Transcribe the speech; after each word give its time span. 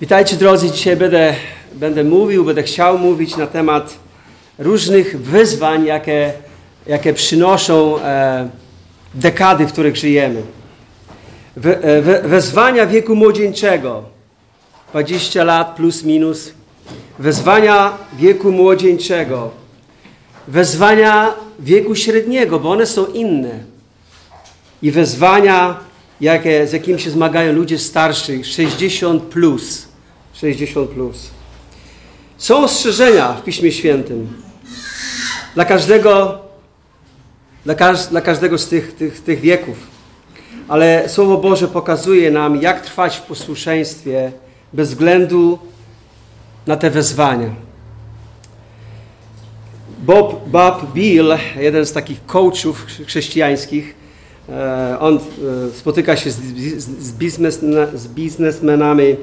Witajcie 0.00 0.36
drodzy, 0.36 0.70
dzisiaj 0.70 0.96
będę, 0.96 1.34
będę 1.74 2.04
mówił, 2.04 2.44
będę 2.44 2.62
chciał 2.62 2.98
mówić 2.98 3.36
na 3.36 3.46
temat 3.46 3.96
różnych 4.58 5.20
wyzwań, 5.20 5.84
jakie, 5.86 6.32
jakie 6.86 7.14
przynoszą 7.14 7.98
e, 8.00 8.48
dekady, 9.14 9.66
w 9.66 9.72
których 9.72 9.96
żyjemy. 9.96 10.42
We, 11.56 11.82
e, 11.82 12.02
we, 12.02 12.22
wezwania 12.22 12.86
wieku 12.86 13.16
młodzieńczego, 13.16 14.02
20 14.90 15.44
lat 15.44 15.76
plus 15.76 16.04
minus, 16.04 16.52
wezwania 17.18 17.98
wieku 18.18 18.52
młodzieńczego, 18.52 19.50
wezwania 20.48 21.34
wieku 21.58 21.94
średniego, 21.94 22.60
bo 22.60 22.70
one 22.70 22.86
są 22.86 23.06
inne. 23.06 23.58
I 24.82 24.90
wezwania 24.90 25.76
jakie, 26.24 26.66
z 26.66 26.72
jakimi 26.72 27.00
się 27.00 27.10
zmagają 27.10 27.52
ludzie 27.52 27.78
starsi, 27.78 28.44
60 28.44 29.22
plus. 29.22 29.88
60 30.32 30.90
plus. 30.90 31.30
Są 32.38 32.64
ostrzeżenia 32.64 33.32
w 33.32 33.44
Piśmie 33.44 33.72
Świętym 33.72 34.28
dla 35.54 35.64
każdego, 35.64 36.38
dla, 37.64 37.74
każ, 37.74 38.06
dla 38.06 38.20
każdego 38.20 38.58
z 38.58 38.68
tych, 38.68 38.96
tych, 38.96 39.20
tych 39.20 39.40
wieków. 39.40 39.76
Ale 40.68 41.08
Słowo 41.08 41.36
Boże 41.36 41.68
pokazuje 41.68 42.30
nam, 42.30 42.62
jak 42.62 42.80
trwać 42.80 43.16
w 43.16 43.22
posłuszeństwie 43.22 44.32
bez 44.72 44.88
względu 44.88 45.58
na 46.66 46.76
te 46.76 46.90
wezwania. 46.90 47.54
Bob, 49.98 50.48
Bob 50.48 50.92
Bill, 50.92 51.36
jeden 51.56 51.86
z 51.86 51.92
takich 51.92 52.26
coachów 52.26 52.86
chrześcijańskich, 53.06 54.03
on 55.00 55.16
e, 55.16 55.20
spotyka 55.74 56.16
się 56.16 56.30
z, 56.30 56.36
z, 56.78 57.12
biznes, 57.12 57.60
z 57.94 58.08
biznesmenami, 58.08 59.16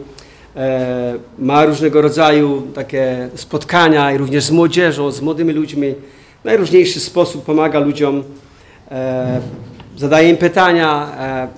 e, 0.55 1.13
ma 1.39 1.65
różnego 1.65 2.01
rodzaju 2.01 2.61
takie 2.75 3.29
spotkania 3.35 4.11
i 4.11 4.17
również 4.17 4.43
z 4.43 4.51
młodzieżą, 4.51 5.11
z 5.11 5.21
młodymi 5.21 5.53
ludźmi. 5.53 5.95
W 6.41 6.45
najróżniejszy 6.45 6.99
sposób 6.99 7.45
pomaga 7.45 7.79
ludziom, 7.79 8.23
zadaje 9.97 10.29
im 10.29 10.37
pytania. 10.37 11.11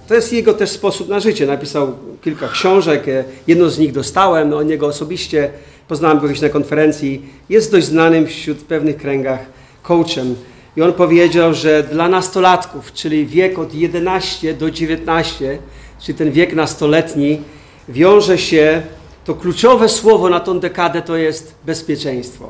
To 0.08 0.16
jest 0.16 0.33
jego 0.33 0.53
też 0.53 0.70
sposób 0.70 1.09
na 1.09 1.20
życie. 1.20 1.45
Napisał 1.45 1.94
kilka 2.22 2.48
książek, 2.48 3.05
jedną 3.48 3.70
z 3.70 3.80
nich 3.80 3.92
dostałem 3.92 4.53
od 4.53 4.67
niego 4.67 4.88
osobiście, 4.88 5.50
poznałem 5.88 6.20
go 6.20 6.27
gdzieś 6.27 6.42
na 6.42 6.50
konferencji. 6.50 7.22
Jest 7.50 7.72
dość 7.72 7.88
znanym 7.88 8.27
wśród 8.27 8.58
pewnych 8.58 8.98
kręgach 8.98 9.39
coachem. 9.83 10.36
I 10.78 10.82
on 10.82 10.94
powiedział, 10.94 11.54
że 11.54 11.84
dla 11.84 12.10
nastolatków, 12.10 12.94
czyli 12.94 13.26
wiek 13.26 13.60
od 13.60 13.74
11 13.74 14.54
do 14.54 14.72
19, 14.72 15.58
czyli 16.00 16.18
ten 16.18 16.32
wiek 16.32 16.54
nastoletni, 16.54 17.42
wiąże 17.90 18.38
się, 18.38 18.82
to 19.26 19.36
kluczowe 19.36 19.90
słowo 19.90 20.30
na 20.30 20.40
tą 20.40 20.60
dekadę 20.60 21.02
to 21.02 21.18
jest 21.18 21.56
bezpieczeństwo. 21.66 22.50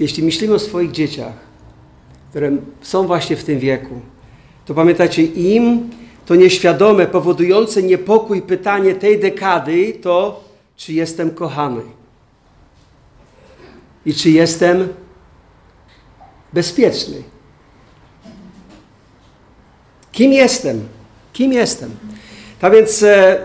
Jeśli 0.00 0.22
myślimy 0.22 0.54
o 0.54 0.58
swoich 0.58 0.90
dzieciach, 0.90 1.32
które 2.30 2.50
są 2.82 3.06
właśnie 3.06 3.36
w 3.36 3.44
tym 3.44 3.58
wieku, 3.58 4.00
to 4.66 4.74
pamiętajcie, 4.74 5.22
im 5.24 5.90
to 6.26 6.34
nieświadome, 6.34 7.06
powodujące 7.06 7.82
niepokój 7.82 8.42
pytanie 8.42 8.94
tej 8.94 9.20
dekady 9.20 9.92
to, 10.02 10.44
czy 10.76 10.92
jestem 10.92 11.30
kochany 11.30 11.80
i 14.06 14.14
czy 14.14 14.30
jestem 14.30 14.88
bezpieczny. 16.52 17.22
Kim 20.12 20.32
jestem? 20.32 20.88
Kim 21.32 21.52
jestem? 21.52 21.90
Tak 22.60 22.72
więc, 22.72 23.02
e, 23.02 23.38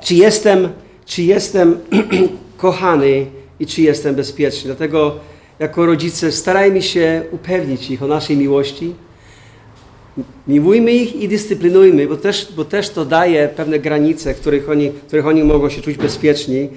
czy 0.00 0.14
jestem, 0.14 0.68
czy 1.06 1.22
jestem 1.22 1.78
kochany 2.56 3.26
i 3.60 3.66
czy 3.66 3.82
jestem 3.82 4.14
bezpieczny? 4.14 4.62
Dlatego, 4.64 5.14
jako 5.58 5.86
rodzice, 5.86 6.32
starajmy 6.32 6.82
się 6.82 7.22
upewnić 7.30 7.90
ich 7.90 8.02
o 8.02 8.06
naszej 8.06 8.36
miłości. 8.36 8.94
Miłujmy 10.46 10.92
ich 10.92 11.16
i 11.16 11.28
dyscyplinujmy, 11.28 12.06
bo 12.06 12.16
też, 12.16 12.52
bo 12.56 12.64
też 12.64 12.90
to 12.90 13.04
daje 13.04 13.48
pewne 13.48 13.78
granice, 13.78 14.34
których 14.34 14.68
oni, 14.70 14.90
których 14.90 15.26
oni 15.26 15.44
mogą 15.44 15.68
się 15.68 15.82
czuć 15.82 15.96
bezpieczni. 15.96 16.68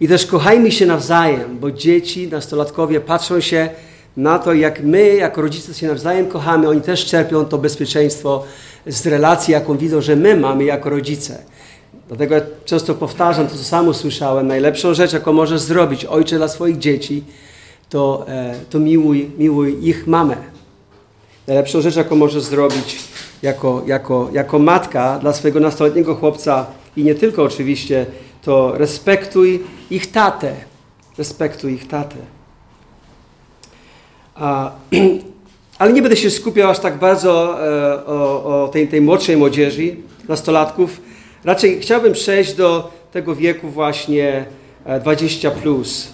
I 0.00 0.08
też 0.08 0.26
kochajmy 0.26 0.72
się 0.72 0.86
nawzajem, 0.86 1.58
bo 1.58 1.70
dzieci, 1.70 2.28
nastolatkowie 2.28 3.00
patrzą 3.00 3.40
się 3.40 3.68
na 4.16 4.38
to, 4.38 4.54
jak 4.54 4.82
my, 4.82 5.14
jako 5.14 5.42
rodzice 5.42 5.74
się 5.74 5.86
nawzajem 5.86 6.26
kochamy, 6.26 6.68
oni 6.68 6.80
też 6.80 7.06
czerpią 7.06 7.44
to 7.44 7.58
bezpieczeństwo 7.58 8.44
z 8.86 9.06
relacji, 9.06 9.52
jaką 9.52 9.76
widzą, 9.76 10.00
że 10.00 10.16
my 10.16 10.36
mamy 10.36 10.64
jako 10.64 10.90
rodzice. 10.90 11.38
Dlatego 12.08 12.34
ja 12.34 12.40
często 12.64 12.94
powtarzam 12.94 13.46
to, 13.46 13.56
co 13.56 13.64
samo 13.64 13.94
słyszałem. 13.94 14.46
Najlepszą 14.46 14.94
rzecz, 14.94 15.12
jaką 15.12 15.32
możesz 15.32 15.60
zrobić, 15.60 16.04
ojcze 16.04 16.36
dla 16.36 16.48
swoich 16.48 16.78
dzieci, 16.78 17.24
to, 17.88 18.24
e, 18.28 18.54
to 18.70 18.78
miłuj, 18.78 19.30
miłuj 19.38 19.88
ich 19.88 20.06
mamę. 20.06 20.36
Najlepszą 21.46 21.80
rzecz, 21.80 21.96
jaką 21.96 22.16
możesz 22.16 22.42
zrobić 22.42 22.98
jako, 23.42 23.82
jako, 23.86 24.28
jako 24.32 24.58
matka 24.58 25.18
dla 25.18 25.32
swojego 25.32 25.60
nastoletniego 25.60 26.14
chłopca 26.14 26.66
i 26.96 27.04
nie 27.04 27.14
tylko 27.14 27.42
oczywiście, 27.42 28.06
to 28.42 28.72
respektuj 28.78 29.62
ich 29.90 30.12
tatę. 30.12 30.54
Respektuj 31.18 31.72
ich 31.72 31.88
tatę. 31.88 32.35
ale 35.78 35.92
nie 35.92 36.02
będę 36.02 36.16
się 36.16 36.30
skupiał 36.30 36.70
aż 36.70 36.78
tak 36.78 36.98
bardzo 36.98 37.64
e, 37.66 38.06
o, 38.06 38.64
o 38.64 38.68
tej, 38.68 38.88
tej 38.88 39.00
młodszej 39.00 39.36
młodzieży, 39.36 39.96
nastolatków. 40.28 41.00
Raczej 41.44 41.80
chciałbym 41.80 42.12
przejść 42.12 42.54
do 42.54 42.90
tego 43.12 43.34
wieku 43.34 43.68
właśnie 43.68 44.44
20 45.00 45.48
e, 45.48 45.50
plus. 45.50 46.08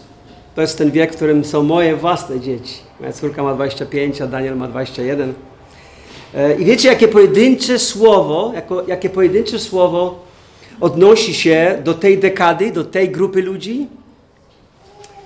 To 0.54 0.60
jest 0.60 0.78
ten 0.78 0.90
wiek, 0.90 1.12
w 1.12 1.16
którym 1.16 1.44
są 1.44 1.62
moje 1.62 1.96
własne 1.96 2.40
dzieci. 2.40 2.74
Moja 3.00 3.12
córka 3.12 3.42
ma 3.42 3.54
25, 3.54 4.20
a 4.20 4.26
Daniel 4.26 4.56
ma 4.56 4.68
21. 4.68 5.34
E, 6.34 6.54
I 6.54 6.64
wiecie, 6.64 6.88
jakie 6.88 7.08
pojedyncze 7.08 7.78
słowo, 7.78 8.52
jako, 8.54 8.86
jakie 8.86 9.10
pojedyncze 9.10 9.58
słowo 9.58 10.24
odnosi 10.80 11.34
się 11.34 11.78
do 11.84 11.94
tej 11.94 12.18
dekady, 12.18 12.72
do 12.72 12.84
tej 12.84 13.10
grupy 13.10 13.42
ludzi? 13.42 13.86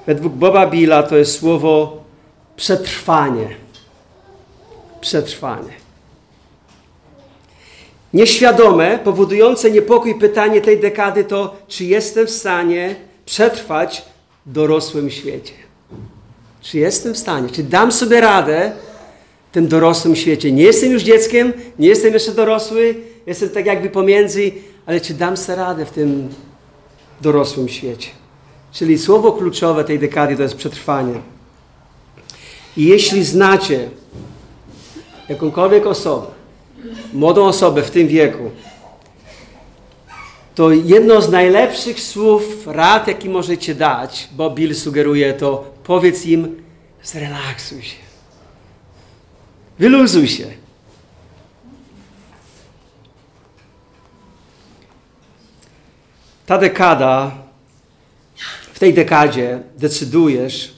Według 0.07 0.33
Boba 0.33 0.67
Billa 0.67 1.03
to 1.03 1.17
jest 1.17 1.39
słowo 1.39 2.06
przetrwanie. 2.56 3.49
Przetrwanie. 5.00 5.72
Nieświadome, 8.15 8.99
powodujące 9.05 9.71
niepokój 9.71 10.15
pytanie 10.15 10.61
tej 10.61 10.81
dekady 10.81 11.25
to, 11.25 11.56
czy 11.69 11.84
jestem 11.84 12.27
w 12.27 12.31
stanie 12.31 12.97
przetrwać 13.27 14.05
w 14.47 14.53
dorosłym 14.53 15.11
świecie. 15.11 15.53
Czy 16.61 16.78
jestem 16.78 17.15
w 17.15 17.19
stanie, 17.19 17.49
czy 17.49 17.62
dam 17.62 17.93
sobie 17.93 18.21
radę 18.21 18.72
w 19.50 19.55
tym 19.55 19.69
dorosłym 19.69 20.16
świecie. 20.16 20.53
Nie 20.53 20.62
jestem 20.62 20.93
już 20.93 21.03
dzieckiem, 21.03 21.53
nie 21.78 21.89
jestem 21.89 22.15
jeszcze 22.15 22.33
dorosły, 22.33 22.95
jestem 23.27 23.49
tak 23.49 23.66
jakby 23.66 23.91
pomiędzy, 23.91 24.53
ale 24.87 25.00
czy 25.00 25.15
dam 25.15 25.37
sobie 25.37 25.56
radę 25.56 25.87
w 25.87 25.91
tym 25.91 26.28
dorosłym 27.21 27.69
świecie. 27.69 28.11
Czyli 28.72 28.99
słowo 28.99 29.33
kluczowe 29.33 29.84
tej 29.84 29.99
dekady 29.99 30.37
to 30.37 30.43
jest 30.43 30.56
przetrwanie. 30.56 31.36
I 32.77 32.85
jeśli 32.85 33.25
znacie 33.25 33.89
jakąkolwiek 35.29 35.87
osobę, 35.87 36.27
młodą 37.13 37.45
osobę 37.45 37.83
w 37.83 37.91
tym 37.91 38.09
wieku, 38.09 38.51
to 40.55 40.71
jedno 40.71 41.23
z 41.23 41.31
najlepszych 41.31 42.01
słów, 42.01 42.67
rad, 42.67 43.09
jaki 43.09 43.29
możecie 43.29 43.75
dać, 43.75 44.29
bo 44.33 44.51
Bill 44.51 44.75
sugeruje 44.75 45.35
to, 45.35 45.75
powiedz 45.85 46.27
im, 46.27 46.63
zrelaksuj 47.03 47.83
się. 47.83 47.97
Wyluzuj 49.79 50.29
się. 50.29 50.47
Ta 56.47 56.59
dekada, 56.59 57.31
w 58.75 58.79
tej 58.79 58.95
dekadzie 58.95 59.61
decydujesz, 59.77 60.75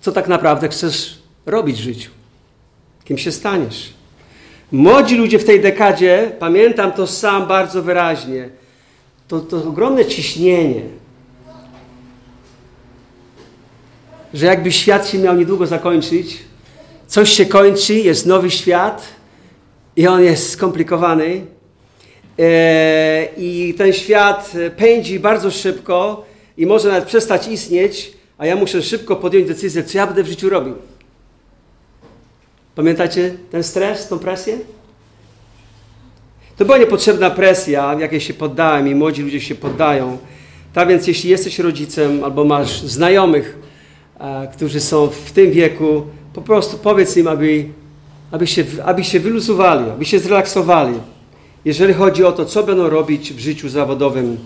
co 0.00 0.12
tak 0.12 0.28
naprawdę 0.28 0.68
chcesz 0.68 1.19
robić 1.50 1.76
w 1.76 1.84
życiu. 1.84 2.10
Kim 3.04 3.18
się 3.18 3.32
staniesz? 3.32 3.92
Młodzi 4.72 5.16
ludzie 5.16 5.38
w 5.38 5.44
tej 5.44 5.60
dekadzie, 5.60 6.32
pamiętam 6.38 6.92
to 6.92 7.06
sam 7.06 7.46
bardzo 7.46 7.82
wyraźnie, 7.82 8.48
to, 9.28 9.40
to 9.40 9.56
ogromne 9.56 10.06
ciśnienie, 10.06 10.82
że 14.34 14.46
jakby 14.46 14.72
świat 14.72 15.08
się 15.08 15.18
miał 15.18 15.36
niedługo 15.36 15.66
zakończyć, 15.66 16.38
coś 17.06 17.30
się 17.30 17.46
kończy, 17.46 17.94
jest 17.94 18.26
nowy 18.26 18.50
świat 18.50 19.06
i 19.96 20.06
on 20.06 20.22
jest 20.22 20.50
skomplikowany. 20.50 21.46
E, 22.38 23.28
I 23.36 23.74
ten 23.78 23.92
świat 23.92 24.52
pędzi 24.76 25.20
bardzo 25.20 25.50
szybko 25.50 26.24
i 26.56 26.66
może 26.66 26.88
nawet 26.88 27.04
przestać 27.04 27.48
istnieć, 27.48 28.12
a 28.38 28.46
ja 28.46 28.56
muszę 28.56 28.82
szybko 28.82 29.16
podjąć 29.16 29.48
decyzję, 29.48 29.84
co 29.84 29.98
ja 29.98 30.06
będę 30.06 30.22
w 30.22 30.28
życiu 30.28 30.48
robił. 30.48 30.74
Pamiętacie 32.74 33.34
ten 33.50 33.62
stres, 33.62 34.08
tą 34.08 34.18
presję? 34.18 34.58
To 36.56 36.64
była 36.64 36.78
niepotrzebna 36.78 37.30
presja, 37.30 37.96
jakiej 38.00 38.20
się 38.20 38.34
poddałem 38.34 38.88
i 38.88 38.94
młodzi 38.94 39.22
ludzie 39.22 39.40
się 39.40 39.54
poddają. 39.54 40.18
Tak 40.72 40.88
więc 40.88 41.06
jeśli 41.06 41.30
jesteś 41.30 41.58
rodzicem 41.58 42.24
albo 42.24 42.44
masz 42.44 42.82
znajomych, 42.82 43.58
e, 44.20 44.48
którzy 44.54 44.80
są 44.80 45.06
w 45.06 45.32
tym 45.32 45.50
wieku, 45.50 46.02
po 46.32 46.42
prostu 46.42 46.78
powiedz 46.78 47.16
im, 47.16 47.28
aby, 47.28 47.64
aby, 48.30 48.46
się, 48.46 48.64
aby 48.84 49.04
się 49.04 49.20
wyluzowali, 49.20 49.90
aby 49.90 50.04
się 50.04 50.18
zrelaksowali, 50.18 50.94
jeżeli 51.64 51.94
chodzi 51.94 52.24
o 52.24 52.32
to, 52.32 52.44
co 52.44 52.62
będą 52.62 52.90
robić 52.90 53.32
w 53.32 53.38
życiu 53.38 53.68
zawodowym. 53.68 54.36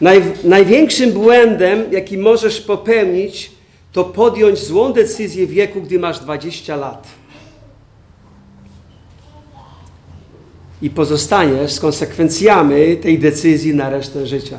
Naj, 0.00 0.22
największym 0.44 1.12
błędem, 1.12 1.92
jaki 1.92 2.18
możesz 2.18 2.60
popełnić, 2.60 3.50
to 3.92 4.04
podjąć 4.04 4.58
złą 4.58 4.92
decyzję 4.92 5.46
w 5.46 5.50
wieku, 5.50 5.82
gdy 5.82 5.98
masz 5.98 6.20
20 6.20 6.76
lat. 6.76 7.19
I 10.82 10.90
pozostaniesz 10.90 11.72
z 11.72 11.80
konsekwencjami 11.80 12.96
tej 12.96 13.18
decyzji 13.18 13.74
na 13.74 13.90
resztę 13.90 14.26
życia. 14.26 14.58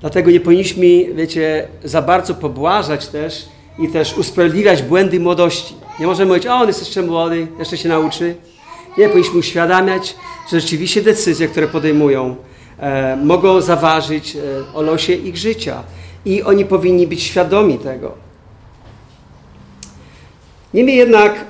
Dlatego 0.00 0.30
nie 0.30 0.40
powinniśmy, 0.40 1.14
wiecie, 1.14 1.68
za 1.84 2.02
bardzo 2.02 2.34
pobłażać 2.34 3.08
też 3.08 3.48
i 3.78 3.88
też 3.88 4.18
usprawiedliwiać 4.18 4.82
błędy 4.82 5.20
młodości. 5.20 5.74
Nie 6.00 6.06
możemy 6.06 6.28
mówić, 6.28 6.46
o, 6.46 6.54
on 6.54 6.68
jest 6.68 6.80
jeszcze 6.80 7.02
młody, 7.02 7.46
jeszcze 7.58 7.76
się 7.76 7.88
nauczy. 7.88 8.34
Nie, 8.98 9.08
powinniśmy 9.08 9.38
uświadamiać, 9.38 10.16
że 10.50 10.60
rzeczywiście 10.60 11.02
decyzje, 11.02 11.48
które 11.48 11.68
podejmują, 11.68 12.36
e, 12.78 13.16
mogą 13.16 13.60
zaważyć 13.60 14.36
e, 14.36 14.40
o 14.74 14.82
losie 14.82 15.12
ich 15.12 15.36
życia. 15.36 15.82
I 16.24 16.42
oni 16.42 16.64
powinni 16.64 17.06
być 17.06 17.22
świadomi 17.22 17.78
tego. 17.78 18.12
Niemniej 20.74 20.96
jednak, 20.96 21.44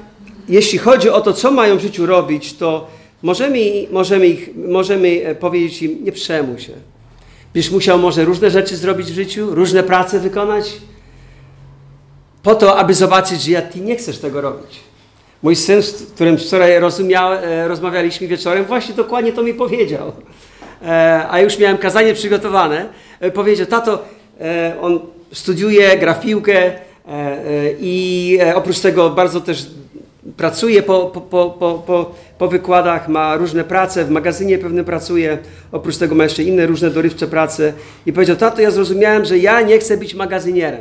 jeśli 0.48 0.78
chodzi 0.78 1.10
o 1.10 1.20
to, 1.20 1.32
co 1.32 1.50
mają 1.50 1.76
w 1.76 1.80
życiu 1.80 2.06
robić, 2.06 2.54
to 2.54 2.86
możemy, 3.22 3.58
możemy, 3.90 4.26
ich, 4.26 4.50
możemy 4.56 5.20
e, 5.24 5.34
powiedzieć 5.34 5.82
im, 5.82 6.04
nie 6.04 6.12
przejmuj 6.12 6.58
się. 6.58 6.72
Byś 7.54 7.70
musiał 7.70 7.98
może 7.98 8.24
różne 8.24 8.50
rzeczy 8.50 8.76
zrobić 8.76 9.06
w 9.06 9.14
życiu, 9.14 9.54
różne 9.54 9.82
prace 9.82 10.20
wykonać, 10.20 10.72
po 12.42 12.54
to, 12.54 12.78
aby 12.78 12.94
zobaczyć, 12.94 13.42
że 13.42 13.50
ja 13.50 13.62
ty 13.62 13.80
nie 13.80 13.96
chcesz 13.96 14.18
tego 14.18 14.40
robić. 14.40 14.80
Mój 15.42 15.56
syn, 15.56 15.82
z 15.82 15.92
którym 15.92 16.38
wczoraj 16.38 16.72
e, 16.72 17.68
rozmawialiśmy 17.68 18.26
wieczorem, 18.26 18.64
właśnie 18.64 18.94
dokładnie 18.94 19.32
to 19.32 19.42
mi 19.42 19.54
powiedział. 19.54 20.12
E, 20.82 21.26
a 21.30 21.40
już 21.40 21.58
miałem 21.58 21.78
kazanie 21.78 22.14
przygotowane. 22.14 22.88
Powiedział, 23.34 23.66
tato, 23.66 24.04
on 24.80 25.00
studiuje 25.32 25.98
grafikę 25.98 26.72
i 27.80 28.38
oprócz 28.54 28.78
tego 28.78 29.10
bardzo 29.10 29.40
też 29.40 29.66
pracuje 30.36 30.82
po, 30.82 31.06
po, 31.06 31.20
po, 31.50 31.82
po, 31.86 32.14
po 32.38 32.48
wykładach, 32.48 33.08
ma 33.08 33.36
różne 33.36 33.64
prace, 33.64 34.04
w 34.04 34.10
magazynie 34.10 34.58
pewnie 34.58 34.84
pracuje, 34.84 35.38
oprócz 35.72 35.96
tego 35.96 36.14
ma 36.14 36.24
jeszcze 36.24 36.42
inne 36.42 36.66
różne 36.66 36.90
dorywcze 36.90 37.26
prace. 37.26 37.72
I 38.06 38.12
powiedział, 38.12 38.36
tato, 38.36 38.60
ja 38.60 38.70
zrozumiałem, 38.70 39.24
że 39.24 39.38
ja 39.38 39.60
nie 39.60 39.78
chcę 39.78 39.96
być 39.96 40.14
magazynierem. 40.14 40.80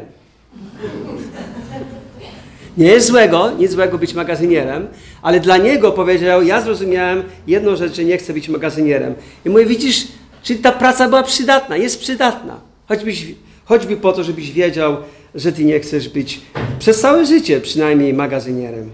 Nie 2.77 2.87
jest 2.87 3.07
złego, 3.07 3.51
nic 3.59 3.71
złego 3.71 3.97
być 3.97 4.13
magazynierem, 4.13 4.87
ale 5.21 5.39
dla 5.39 5.57
niego 5.57 5.91
powiedział, 5.91 6.43
ja 6.43 6.61
zrozumiałem 6.61 7.23
jedną 7.47 7.75
rzecz, 7.75 7.95
że 7.95 8.03
nie 8.03 8.17
chcę 8.17 8.33
być 8.33 8.49
magazynierem. 8.49 9.13
I 9.45 9.49
mówię, 9.49 9.65
widzisz, 9.65 10.07
czy 10.43 10.55
ta 10.55 10.71
praca 10.71 11.09
była 11.09 11.23
przydatna? 11.23 11.77
Jest 11.77 11.99
przydatna. 11.99 12.59
Choćbyś, 12.87 13.25
choćby 13.65 13.97
po 13.97 14.13
to, 14.13 14.23
żebyś 14.23 14.51
wiedział, 14.51 14.97
że 15.35 15.51
ty 15.51 15.65
nie 15.65 15.79
chcesz 15.79 16.09
być 16.09 16.41
przez 16.79 16.99
całe 16.99 17.25
życie 17.25 17.61
przynajmniej 17.61 18.13
magazynierem. 18.13 18.91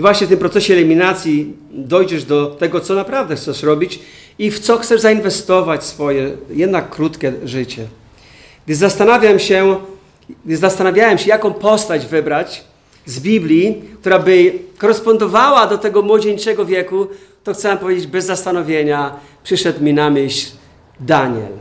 I 0.00 0.02
właśnie 0.02 0.26
w 0.26 0.30
tym 0.30 0.38
procesie 0.38 0.74
eliminacji 0.74 1.52
dojdziesz 1.70 2.24
do 2.24 2.46
tego, 2.46 2.80
co 2.80 2.94
naprawdę 2.94 3.36
chcesz 3.36 3.62
robić 3.62 4.00
i 4.38 4.50
w 4.50 4.58
co 4.58 4.78
chcesz 4.78 5.00
zainwestować 5.00 5.84
swoje 5.84 6.30
jednak 6.50 6.90
krótkie 6.90 7.32
życie. 7.44 7.86
Gdy 8.66 8.74
zastanawiam 8.74 9.38
się, 9.38 9.76
gdy 10.44 10.56
zastanawiałem 10.56 11.18
się, 11.18 11.28
jaką 11.28 11.52
postać 11.52 12.06
wybrać 12.06 12.64
z 13.06 13.20
Biblii, 13.20 13.82
która 14.00 14.18
by 14.18 14.52
korespondowała 14.78 15.66
do 15.66 15.78
tego 15.78 16.02
młodzieńczego 16.02 16.66
wieku, 16.66 17.06
to 17.44 17.54
chcę 17.54 17.76
powiedzieć 17.76 18.06
bez 18.06 18.24
zastanowienia, 18.24 19.16
przyszedł 19.42 19.84
mi 19.84 19.94
na 19.94 20.10
myśl 20.10 20.50
Daniel. 21.00 21.52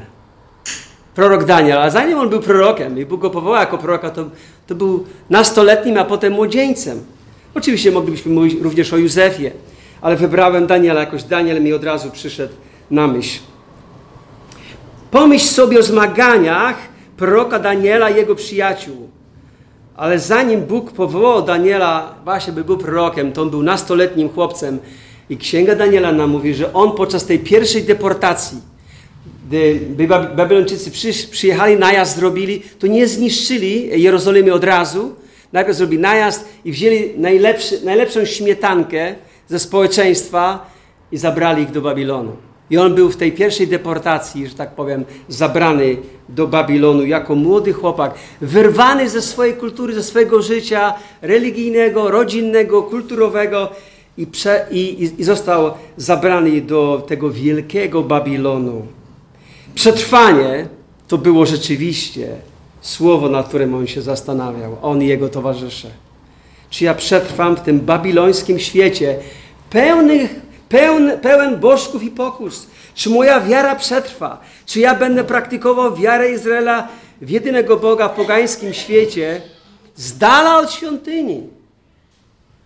Prorok 1.15 1.43
Daniel, 1.43 1.77
a 1.77 1.89
zanim 1.89 2.17
on 2.17 2.29
był 2.29 2.39
prorokiem 2.39 2.99
i 2.99 3.05
Bóg 3.05 3.21
go 3.21 3.29
powołał 3.29 3.59
jako 3.59 3.77
proroka, 3.77 4.09
to, 4.09 4.25
to 4.67 4.75
był 4.75 5.05
nastoletnim, 5.29 5.97
a 5.97 6.05
potem 6.05 6.33
młodzieńcem. 6.33 7.18
Oczywiście 7.55 7.91
moglibyśmy 7.91 8.31
mówić 8.31 8.61
również 8.61 8.93
o 8.93 8.97
Józefie, 8.97 9.51
ale 10.01 10.15
wybrałem 10.15 10.67
Daniela, 10.67 10.99
jakoś 10.99 11.23
Daniel 11.23 11.61
mi 11.61 11.73
od 11.73 11.83
razu 11.83 12.11
przyszedł 12.11 12.53
na 12.91 13.07
myśl. 13.07 13.39
Pomyśl 15.11 15.45
sobie 15.45 15.79
o 15.79 15.83
zmaganiach, 15.83 16.75
proroka 17.17 17.59
Daniela 17.59 18.09
i 18.09 18.15
jego 18.15 18.35
przyjaciół. 18.35 19.09
Ale 19.95 20.19
zanim 20.19 20.61
Bóg 20.61 20.91
powołał 20.91 21.41
Daniela, 21.41 22.15
właśnie 22.23 22.53
by 22.53 22.63
był 22.63 22.77
prorokiem, 22.77 23.31
to 23.31 23.41
on 23.41 23.49
był 23.49 23.63
nastoletnim 23.63 24.29
chłopcem. 24.29 24.79
I 25.29 25.37
Księga 25.37 25.75
Daniela 25.75 26.11
nam 26.11 26.29
mówi, 26.29 26.53
że 26.53 26.73
on 26.73 26.91
podczas 26.91 27.25
tej 27.25 27.39
pierwszej 27.39 27.83
deportacji, 27.83 28.57
gdy 29.49 30.07
Babilończycy 30.35 30.91
przyjechali, 31.31 31.77
najazd 31.77 32.15
zrobili, 32.15 32.61
to 32.79 32.87
nie 32.87 33.07
zniszczyli 33.07 34.01
Jerozolimy 34.01 34.53
od 34.53 34.63
razu. 34.63 35.15
Najpierw 35.53 35.77
zrobili 35.77 36.01
najazd 36.01 36.45
i 36.65 36.71
wzięli 36.71 37.13
najlepszy, 37.17 37.85
najlepszą 37.85 38.25
śmietankę 38.25 39.15
ze 39.47 39.59
społeczeństwa 39.59 40.71
i 41.11 41.17
zabrali 41.17 41.63
ich 41.63 41.71
do 41.71 41.81
Babilonu. 41.81 42.31
I 42.69 42.77
on 42.77 42.95
był 42.95 43.09
w 43.09 43.17
tej 43.17 43.31
pierwszej 43.31 43.67
deportacji, 43.67 44.47
że 44.47 44.55
tak 44.55 44.71
powiem, 44.75 45.05
zabrany 45.27 45.97
do 46.29 46.47
Babilonu 46.47 47.05
jako 47.05 47.35
młody 47.35 47.73
chłopak, 47.73 48.13
wyrwany 48.41 49.09
ze 49.09 49.21
swojej 49.21 49.53
kultury, 49.53 49.93
ze 49.93 50.03
swojego 50.03 50.41
życia 50.41 50.93
religijnego, 51.21 52.11
rodzinnego, 52.11 52.83
kulturowego 52.83 53.69
i, 54.17 54.27
prze, 54.27 54.65
i, 54.71 55.11
i 55.17 55.23
został 55.23 55.71
zabrany 55.97 56.61
do 56.61 57.05
tego 57.07 57.31
wielkiego 57.31 58.03
Babilonu. 58.03 58.85
Przetrwanie 59.75 60.67
to 61.07 61.17
było 61.17 61.45
rzeczywiście 61.45 62.35
słowo, 62.81 63.29
nad 63.29 63.47
którym 63.47 63.75
on 63.75 63.87
się 63.87 64.01
zastanawiał, 64.01 64.77
on 64.81 65.01
i 65.01 65.07
jego 65.07 65.29
towarzysze. 65.29 65.87
Czy 66.69 66.83
ja 66.85 66.93
przetrwam 66.93 67.55
w 67.55 67.61
tym 67.61 67.79
babilońskim 67.79 68.59
świecie 68.59 69.19
pełnych 69.69 70.49
pełen, 70.69 71.19
pełen 71.19 71.59
bożków 71.59 72.03
i 72.03 72.11
pokus. 72.11 72.67
Czy 72.95 73.09
moja 73.09 73.41
wiara 73.41 73.75
przetrwa? 73.75 74.41
Czy 74.65 74.79
ja 74.79 74.95
będę 74.95 75.23
praktykował 75.23 75.95
wiarę 75.95 76.31
Izraela 76.31 76.87
w 77.21 77.29
jedynego 77.29 77.77
Boga 77.77 78.09
w 78.09 78.15
pogańskim 78.15 78.73
świecie, 78.73 79.41
z 79.95 80.17
dala 80.17 80.59
od 80.59 80.71
świątyni, 80.71 81.47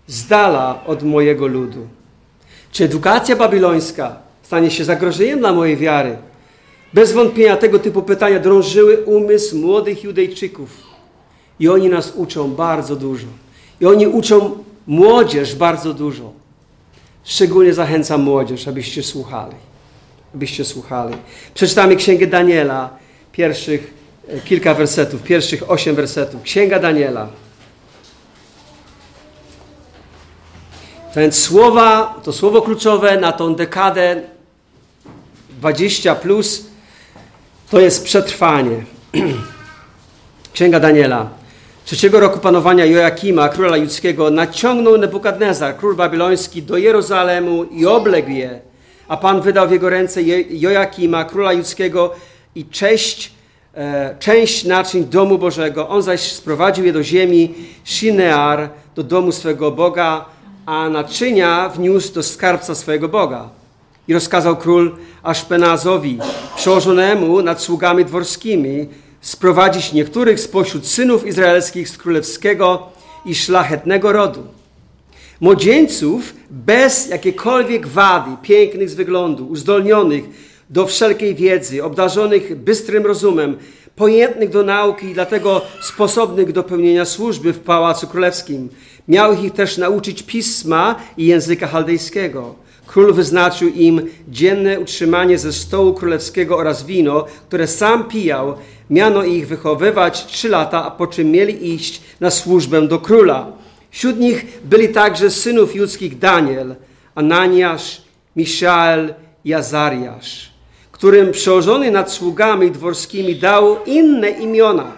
z 0.08 0.27
dala 0.27 0.79
od 0.86 1.03
mojego 1.03 1.48
ludu? 1.48 1.88
Czy 2.72 2.84
edukacja 2.84 3.36
babilońska 3.36 4.15
stanie 4.43 4.72
się 4.72 4.84
zagrożeniem 4.84 5.39
dla 5.39 5.53
mojej 5.53 5.77
wiary? 5.77 6.17
Bez 6.93 7.12
wątpienia 7.12 7.57
tego 7.57 7.79
typu 7.79 8.01
pytania 8.01 8.39
drążyły 8.39 8.97
umysł 8.97 9.57
młodych 9.57 10.03
Judejczyków. 10.03 10.69
I 11.59 11.69
oni 11.69 11.89
nas 11.89 12.13
uczą 12.15 12.51
bardzo 12.51 12.95
dużo. 12.95 13.27
I 13.81 13.85
oni 13.85 14.07
uczą 14.07 14.63
młodzież 14.88 15.55
bardzo 15.55 15.93
dużo. 15.93 16.31
Szczególnie 17.23 17.73
zachęcam 17.73 18.21
młodzież, 18.21 18.67
abyście 18.67 19.03
słuchali. 19.03 19.55
Abyście 20.35 20.65
słuchali. 20.65 21.15
Przeczytamy 21.53 21.95
Księgę 21.95 22.27
Daniela, 22.27 22.89
pierwszych 23.31 23.93
e, 24.27 24.39
kilka 24.39 24.73
wersetów, 24.73 25.23
pierwszych 25.23 25.71
osiem 25.71 25.95
wersetów. 25.95 26.41
Księga 26.41 26.79
Daniela. 26.79 27.27
Więc 31.15 31.39
słowa, 31.39 32.19
to 32.23 32.33
słowo 32.33 32.62
kluczowe 32.62 33.19
na 33.19 33.31
tą 33.31 33.55
dekadę 33.55 34.21
20 35.50 36.15
plus, 36.15 36.65
to 37.74 37.80
jest 37.80 38.03
przetrwanie. 38.03 38.84
Księga 40.53 40.80
Daniela. 40.80 41.30
Trzeciego 41.86 42.20
roku 42.20 42.39
panowania 42.39 42.86
Joakima, 42.86 43.50
króla 43.50 43.77
judzkiego, 43.77 44.32
naciągnął 44.32 44.98
Nebukadnezar, 44.98 45.77
król 45.77 45.96
babiloński, 45.96 46.63
do 46.63 46.77
Jerozolemu 46.77 47.63
i 47.63 47.86
obległ 47.86 48.30
je. 48.30 48.60
A 49.08 49.18
Pan 49.18 49.42
wydał 49.42 49.68
w 49.68 49.72
jego 49.72 49.89
ręce 49.89 50.22
Joakima, 50.50 51.25
króla 51.25 51.53
judzkiego 51.53 52.15
i 52.56 52.65
cześć, 52.65 53.32
e, 53.75 54.15
część 54.20 54.63
naczyń 54.63 55.06
domu 55.06 55.38
Bożego. 55.38 55.89
On 55.89 56.01
zaś 56.01 56.32
sprowadził 56.32 56.86
je 56.86 56.94
do 56.94 57.03
ziemi 57.03 57.53
Shinear, 57.86 58.70
do 58.96 59.03
domu 59.03 59.32
swego 59.32 59.72
Boga, 59.72 60.25
a 60.65 60.89
naczynia 60.89 61.70
wniósł 61.70 62.13
do 62.13 62.24
skarbca 62.24 62.75
swojego 62.75 63.10
Boga. 63.10 63.62
I 64.07 64.13
rozkazał 64.13 64.57
król 64.57 64.95
Aszpenazowi, 65.24 66.19
przełożonemu 66.55 67.41
nad 67.41 67.62
sługami 67.62 68.05
dworskimi, 68.05 68.88
sprowadzić 69.22 69.93
niektórych 69.93 70.39
spośród 70.39 70.88
synów 70.88 71.27
izraelskich 71.27 71.89
z 71.89 71.98
królewskiego 71.98 72.88
i 73.25 73.36
szlachetnego 73.36 74.12
rodu. 74.12 74.43
młodzieńców 75.41 76.33
bez 76.50 77.10
jakiejkolwiek 77.10 77.88
wady, 77.88 78.31
pięknych 78.41 78.89
z 78.89 78.93
wyglądu, 78.93 79.48
uzdolnionych 79.48 80.24
do 80.69 80.88
wszelkiej 80.88 81.36
wiedzy, 81.36 81.83
obdarzonych 81.83 82.55
bystrym 82.55 83.05
rozumem, 83.05 83.57
pojętnych 83.95 84.50
do 84.50 84.63
nauki 84.63 85.05
i 85.05 85.13
dlatego 85.13 85.62
sposobnych 85.81 86.51
do 86.51 86.63
pełnienia 86.63 87.05
służby 87.05 87.53
w 87.53 87.60
Pałacu 87.60 88.07
Królewskim. 88.07 88.69
Miał 89.07 89.43
ich 89.43 89.53
też 89.53 89.77
nauczyć 89.77 90.24
pisma 90.24 90.95
i 91.17 91.25
języka 91.25 91.67
chaldejskiego. 91.67 92.62
Król 92.93 93.13
wyznaczył 93.13 93.69
im 93.69 94.01
dzienne 94.27 94.79
utrzymanie 94.79 95.38
ze 95.38 95.53
stołu 95.53 95.93
królewskiego 95.93 96.57
oraz 96.57 96.85
wino, 96.85 97.25
które 97.47 97.67
sam 97.67 98.03
pijał. 98.03 98.55
Miano 98.89 99.23
ich 99.23 99.47
wychowywać 99.47 100.25
trzy 100.25 100.50
lata, 100.50 100.85
a 100.85 100.91
po 100.91 101.07
czym 101.07 101.31
mieli 101.31 101.73
iść 101.73 102.01
na 102.19 102.31
służbę 102.31 102.88
do 102.88 103.00
króla. 103.00 103.47
Wśród 103.91 104.19
nich 104.19 104.45
byli 104.63 104.89
także 104.89 105.29
synów 105.29 105.75
judzkich 105.75 106.19
Daniel, 106.19 106.75
Ananiasz, 107.15 108.01
Miszael 108.35 109.13
i 109.45 109.53
Azariasz, 109.53 110.51
którym 110.91 111.31
przełożony 111.31 111.91
nad 111.91 112.12
sługami 112.12 112.71
dworskimi 112.71 113.35
dał 113.35 113.83
inne 113.85 114.29
imiona. 114.29 114.91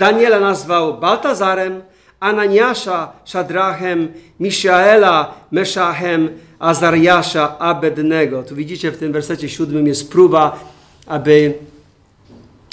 Daniela 0.00 0.40
nazwał 0.40 1.00
Baltazarem, 1.00 1.82
Ananiasza 2.20 3.12
Szadrachem, 3.24 4.08
Miszaela 4.40 5.34
Meszachem, 5.50 6.28
Azariasza 6.58 7.58
Abednego. 7.58 8.42
Tu 8.42 8.54
widzicie 8.54 8.90
w 8.90 8.96
tym 8.96 9.12
wersecie 9.12 9.48
siódmym 9.48 9.86
jest 9.86 10.10
próba, 10.10 10.60
aby, 11.06 11.54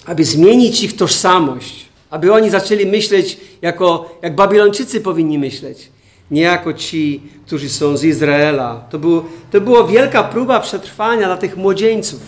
aby 0.06 0.25
zmienić 0.25 0.84
ich 0.84 0.96
tożsamość, 0.96 1.86
aby 2.10 2.34
oni 2.34 2.50
zaczęli 2.50 2.86
myśleć 2.86 3.38
jako, 3.62 4.18
jak 4.22 4.36
Babilończycy 4.36 5.01
powinni 5.01 5.39
myśleć, 5.39 5.89
nie 6.32 6.42
jako 6.42 6.74
ci, 6.74 7.24
którzy 7.46 7.70
są 7.70 7.98
z 7.98 8.04
Izraela. 8.04 8.86
To, 8.89 9.00
był, 9.00 9.24
to 9.51 9.62
była 9.62 9.88
wielka 9.88 10.24
próba 10.24 10.60
przetrwania 10.60 11.25
dla 11.25 11.38
tych 11.38 11.58
młodzieńców. 11.58 12.20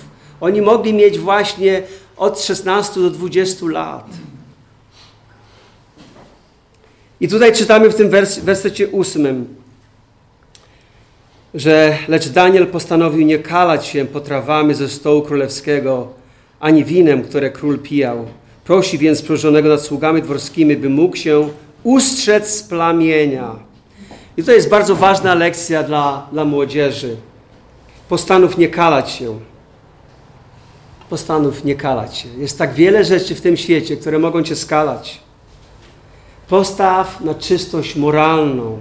Oni 0.42 0.62
mogli 0.62 0.94
mieć 0.94 1.20
właśnie 1.20 1.84
od 2.18 2.42
16 2.42 3.00
do 3.00 3.10
20 3.10 3.66
lat. 3.66 4.06
I 7.20 7.28
tutaj 7.28 7.54
czytamy 7.54 7.90
w 7.90 7.96
tym 7.96 8.10
wers 8.10 8.40
wersecie 8.40 8.88
ósmym, 8.88 9.57
że 11.58 11.98
lecz 12.08 12.30
Daniel 12.30 12.68
postanowił 12.68 13.26
nie 13.26 13.40
kalać 13.40 13.86
się 13.86 14.06
potrawami 14.06 14.74
ze 14.74 14.90
stołu 14.90 15.22
królewskiego, 15.22 16.08
ani 16.60 16.86
winem, 16.86 17.24
które 17.24 17.50
król 17.50 17.80
pijał. 17.80 18.26
Prosi 18.64 18.98
więc 18.98 19.22
przełożonego 19.22 19.70
nad 19.70 19.82
sługami 19.82 20.22
dworskimi, 20.22 20.76
by 20.76 20.90
mógł 20.90 21.16
się 21.16 21.50
ustrzec 21.84 22.50
z 22.50 22.64
plamienia. 22.64 23.56
I 24.38 24.44
to 24.44 24.52
jest 24.52 24.70
bardzo 24.70 24.96
ważna 24.96 25.36
lekcja 25.36 25.84
dla, 25.84 26.28
dla 26.32 26.46
młodzieży. 26.46 27.18
Postanów 28.10 28.58
nie 28.58 28.68
kalać 28.68 29.12
się. 29.12 29.40
Postanów 31.10 31.66
nie 31.66 31.76
kalać 31.76 32.18
się. 32.18 32.30
Jest 32.38 32.58
tak 32.58 32.74
wiele 32.74 33.04
rzeczy 33.06 33.36
w 33.36 33.42
tym 33.42 33.58
świecie, 33.58 33.98
które 33.98 34.20
mogą 34.20 34.44
cię 34.44 34.56
skalać. 34.56 35.20
Postaw 36.48 37.22
na 37.22 37.36
czystość 37.36 37.96
moralną 37.96 38.78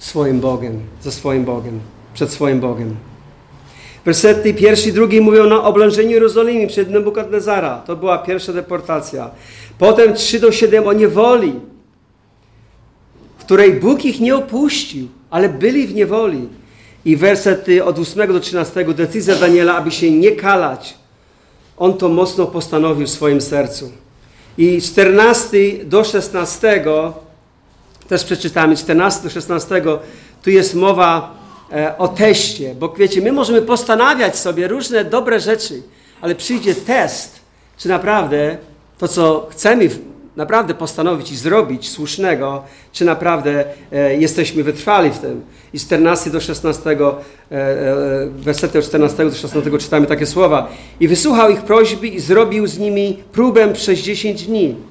swoim 0.00 0.40
Bogiem, 0.40 0.80
ze 1.00 1.12
swoim 1.12 1.44
Bogiem, 1.44 1.80
przed 2.14 2.30
swoim 2.30 2.60
Bogiem. 2.60 2.96
Wersety 4.04 4.54
pierwszy 4.54 4.88
i 4.88 4.92
drugi 4.92 5.20
mówią 5.20 5.46
na 5.46 5.64
oblężeniu 5.64 6.10
Jerozolimy 6.10 6.66
przed 6.66 6.90
Nebukadnezara. 6.90 7.82
To 7.86 7.96
była 7.96 8.18
pierwsza 8.18 8.52
deportacja. 8.52 9.30
Potem 9.78 10.14
3 10.14 10.40
do 10.40 10.52
7 10.52 10.86
o 10.86 10.92
niewoli, 10.92 11.52
w 13.38 13.44
której 13.44 13.72
Bóg 13.72 14.04
ich 14.04 14.20
nie 14.20 14.36
opuścił, 14.36 15.08
ale 15.30 15.48
byli 15.48 15.86
w 15.86 15.94
niewoli. 15.94 16.48
I 17.04 17.16
wersety 17.16 17.84
od 17.84 17.98
8 17.98 18.32
do 18.32 18.40
13 18.40 18.84
decyzja 18.84 19.34
Daniela, 19.34 19.76
aby 19.76 19.90
się 19.90 20.10
nie 20.10 20.30
kalać. 20.30 20.94
On 21.76 21.94
to 21.94 22.08
mocno 22.08 22.46
postanowił 22.46 23.06
w 23.06 23.10
swoim 23.10 23.40
sercu. 23.40 23.92
I 24.58 24.82
14 24.82 25.58
do 25.84 26.04
16 26.04 26.84
też 28.10 28.24
przeczytamy, 28.24 28.76
14 28.76 29.22
do 29.22 29.30
16, 29.30 29.82
tu 30.42 30.50
jest 30.50 30.74
mowa 30.74 31.34
e, 31.72 31.98
o 31.98 32.08
teście, 32.08 32.74
bo 32.74 32.88
wiecie, 32.88 33.22
my 33.22 33.32
możemy 33.32 33.62
postanawiać 33.62 34.38
sobie 34.38 34.68
różne 34.68 35.04
dobre 35.04 35.40
rzeczy, 35.40 35.82
ale 36.20 36.34
przyjdzie 36.34 36.74
test, 36.74 37.40
czy 37.76 37.88
naprawdę 37.88 38.56
to, 38.98 39.08
co 39.08 39.48
chcemy 39.50 39.88
naprawdę 40.36 40.74
postanowić 40.74 41.32
i 41.32 41.36
zrobić 41.36 41.90
słusznego, 41.90 42.62
czy 42.92 43.04
naprawdę 43.04 43.64
e, 43.92 44.16
jesteśmy 44.16 44.62
wytrwali 44.62 45.10
w 45.10 45.18
tym. 45.18 45.42
I 45.72 45.78
z 45.78 45.86
14 45.86 46.30
do 46.30 46.40
16, 46.40 46.90
e, 46.90 46.96
e, 48.46 48.78
od 48.78 48.84
14 48.84 49.24
do 49.24 49.36
16 49.36 49.78
czytamy 49.78 50.06
takie 50.06 50.26
słowa. 50.26 50.68
I 51.00 51.08
wysłuchał 51.08 51.50
ich 51.50 51.62
prośby 51.62 52.08
i 52.08 52.20
zrobił 52.20 52.66
z 52.66 52.78
nimi 52.78 53.22
próbę 53.32 53.72
przez 53.72 53.98
10 53.98 54.46
dni. 54.46 54.89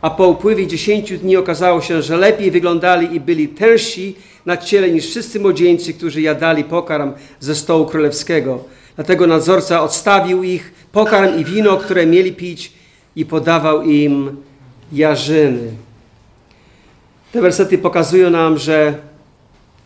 A 0.00 0.10
po 0.10 0.28
upływie 0.28 0.66
10 0.66 1.18
dni 1.18 1.36
okazało 1.36 1.80
się, 1.80 2.02
że 2.02 2.16
lepiej 2.16 2.50
wyglądali 2.50 3.16
i 3.16 3.20
byli 3.20 3.48
tężsi 3.48 4.16
na 4.46 4.56
ciele 4.56 4.90
niż 4.90 5.06
wszyscy 5.06 5.40
młodzieńcy, 5.40 5.94
którzy 5.94 6.20
jadali 6.20 6.64
pokarm 6.64 7.12
ze 7.40 7.54
stołu 7.54 7.86
królewskiego. 7.86 8.64
Dlatego 8.96 9.26
nadzorca 9.26 9.82
odstawił 9.82 10.42
ich 10.42 10.72
pokarm 10.92 11.38
i 11.40 11.44
wino, 11.44 11.76
które 11.76 12.06
mieli 12.06 12.32
pić 12.32 12.72
i 13.16 13.26
podawał 13.26 13.82
im 13.82 14.36
jarzyny. 14.92 15.70
Te 17.32 17.40
wersety 17.40 17.78
pokazują 17.78 18.30
nam, 18.30 18.58
że 18.58 18.94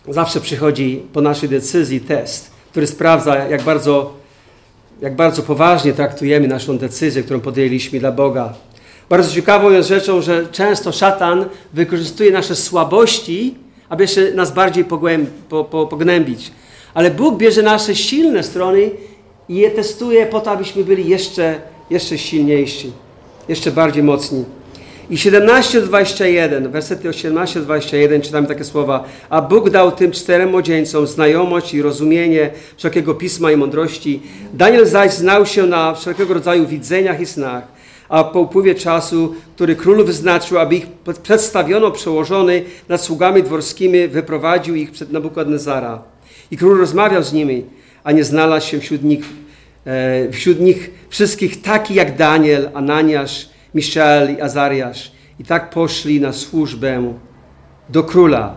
zawsze 0.09 0.40
przychodzi 0.40 1.02
po 1.12 1.21
naszej 1.21 1.49
decyzji 1.49 2.00
test, 2.00 2.50
który 2.71 2.87
sprawdza, 2.87 3.37
jak 3.37 3.62
bardzo, 3.62 4.14
jak 5.00 5.16
bardzo 5.16 5.42
poważnie 5.42 5.92
traktujemy 5.92 6.49
naszą 6.49 6.78
decyzję, 6.78 7.23
którą 7.23 7.40
podjęliśmy 7.40 8.00
dla 8.00 8.12
Boga. 8.12 8.54
Bardzo 9.12 9.35
ciekawą 9.35 9.71
jest 9.71 9.88
rzeczą, 9.88 10.23
że 10.23 10.47
często 10.52 10.92
szatan 10.92 11.45
wykorzystuje 11.73 12.31
nasze 12.31 12.57
słabości, 12.57 13.54
aby 13.88 14.04
jeszcze 14.04 14.33
nas 14.33 14.54
bardziej 14.54 14.85
po, 14.85 14.99
po, 15.64 15.87
pognębić. 15.87 16.52
Ale 16.95 17.11
Bóg 17.11 17.37
bierze 17.37 17.62
nasze 17.62 17.95
silne 17.95 18.42
strony 18.42 18.90
i 19.49 19.54
je 19.54 19.71
testuje 19.71 20.26
po 20.26 20.40
to, 20.40 20.50
abyśmy 20.50 20.85
byli 20.85 21.09
jeszcze, 21.09 21.61
jeszcze 21.90 22.19
silniejsi, 22.19 22.92
jeszcze 23.49 23.71
bardziej 23.71 24.02
mocni. 24.02 24.45
I 25.11 25.16
17-21, 25.16 26.69
wersety 26.69 27.11
18-21 27.11 28.21
czytamy 28.21 28.47
takie 28.47 28.64
słowa. 28.64 29.04
A 29.31 29.42
Bóg 29.42 29.71
dał 29.71 29.92
tym 29.92 30.11
czterem 30.11 30.50
młodzieńcom 30.50 31.07
znajomość 31.07 31.75
i 31.75 31.83
rozumienie 31.83 32.50
wszelkiego 32.76 33.14
pisma 33.14 33.52
i 33.52 33.57
mądrości. 33.57 34.21
Daniel 34.54 34.87
zaś 34.87 35.12
znał 35.12 35.47
się 35.47 35.66
na 35.66 35.95
wszelkiego 35.95 36.35
rodzaju 36.35 36.66
widzeniach 36.66 37.21
i 37.21 37.26
snach. 37.26 37.81
A 38.12 38.25
po 38.25 38.40
upływie 38.40 38.75
czasu, 38.75 39.35
który 39.54 39.76
król 39.76 40.04
wyznaczył, 40.04 40.59
aby 40.59 40.76
ich 40.76 40.87
przedstawiono 41.23 41.90
przełożony 41.90 42.62
nad 42.88 43.00
sługami 43.00 43.42
dworskimi, 43.42 44.09
wyprowadził 44.09 44.75
ich 44.75 44.90
przed 44.90 45.12
Nabukadnezara. 45.12 46.02
I 46.50 46.57
król 46.57 46.78
rozmawiał 46.78 47.23
z 47.23 47.33
nimi, 47.33 47.64
a 48.04 48.12
nie 48.12 48.25
znalazł 48.25 48.66
się 48.66 48.81
wśród 48.81 49.04
nich, 49.04 49.25
e, 49.87 50.33
wśród 50.33 50.61
nich 50.61 50.90
wszystkich 51.09 51.62
taki 51.62 51.95
jak 51.95 52.16
Daniel, 52.16 52.71
Ananiasz, 52.75 53.49
Miszael 53.75 54.37
i 54.37 54.40
Azariasz. 54.40 55.12
I 55.40 55.45
tak 55.45 55.71
poszli 55.71 56.21
na 56.21 56.33
służbę 56.33 57.14
do 57.88 58.04
króla. 58.04 58.54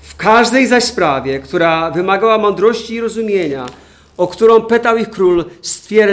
W 0.00 0.16
każdej 0.16 0.66
zaś 0.66 0.84
sprawie, 0.84 1.38
która 1.38 1.90
wymagała 1.90 2.38
mądrości 2.38 2.94
i 2.94 3.00
rozumienia, 3.00 3.66
o 4.16 4.28
którą 4.28 4.60
pytał 4.60 4.96
ich 4.96 5.10
król, 5.10 5.44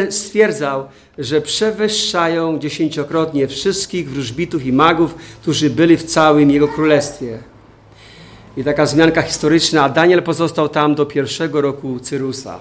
stwierdzał, 0.09 0.85
że 1.17 1.41
przewyższają 1.41 2.59
dziesięciokrotnie 2.59 3.47
wszystkich 3.47 4.09
wróżbitów 4.09 4.65
i 4.65 4.73
magów, 4.73 5.15
którzy 5.41 5.69
byli 5.69 5.97
w 5.97 6.03
całym 6.03 6.51
jego 6.51 6.67
królestwie. 6.67 7.37
I 8.57 8.63
taka 8.63 8.85
zmianka 8.85 9.21
historyczna, 9.21 9.83
a 9.83 9.89
Daniel 9.89 10.23
pozostał 10.23 10.69
tam 10.69 10.95
do 10.95 11.05
pierwszego 11.05 11.61
roku 11.61 11.99
Cyrusa. 11.99 12.59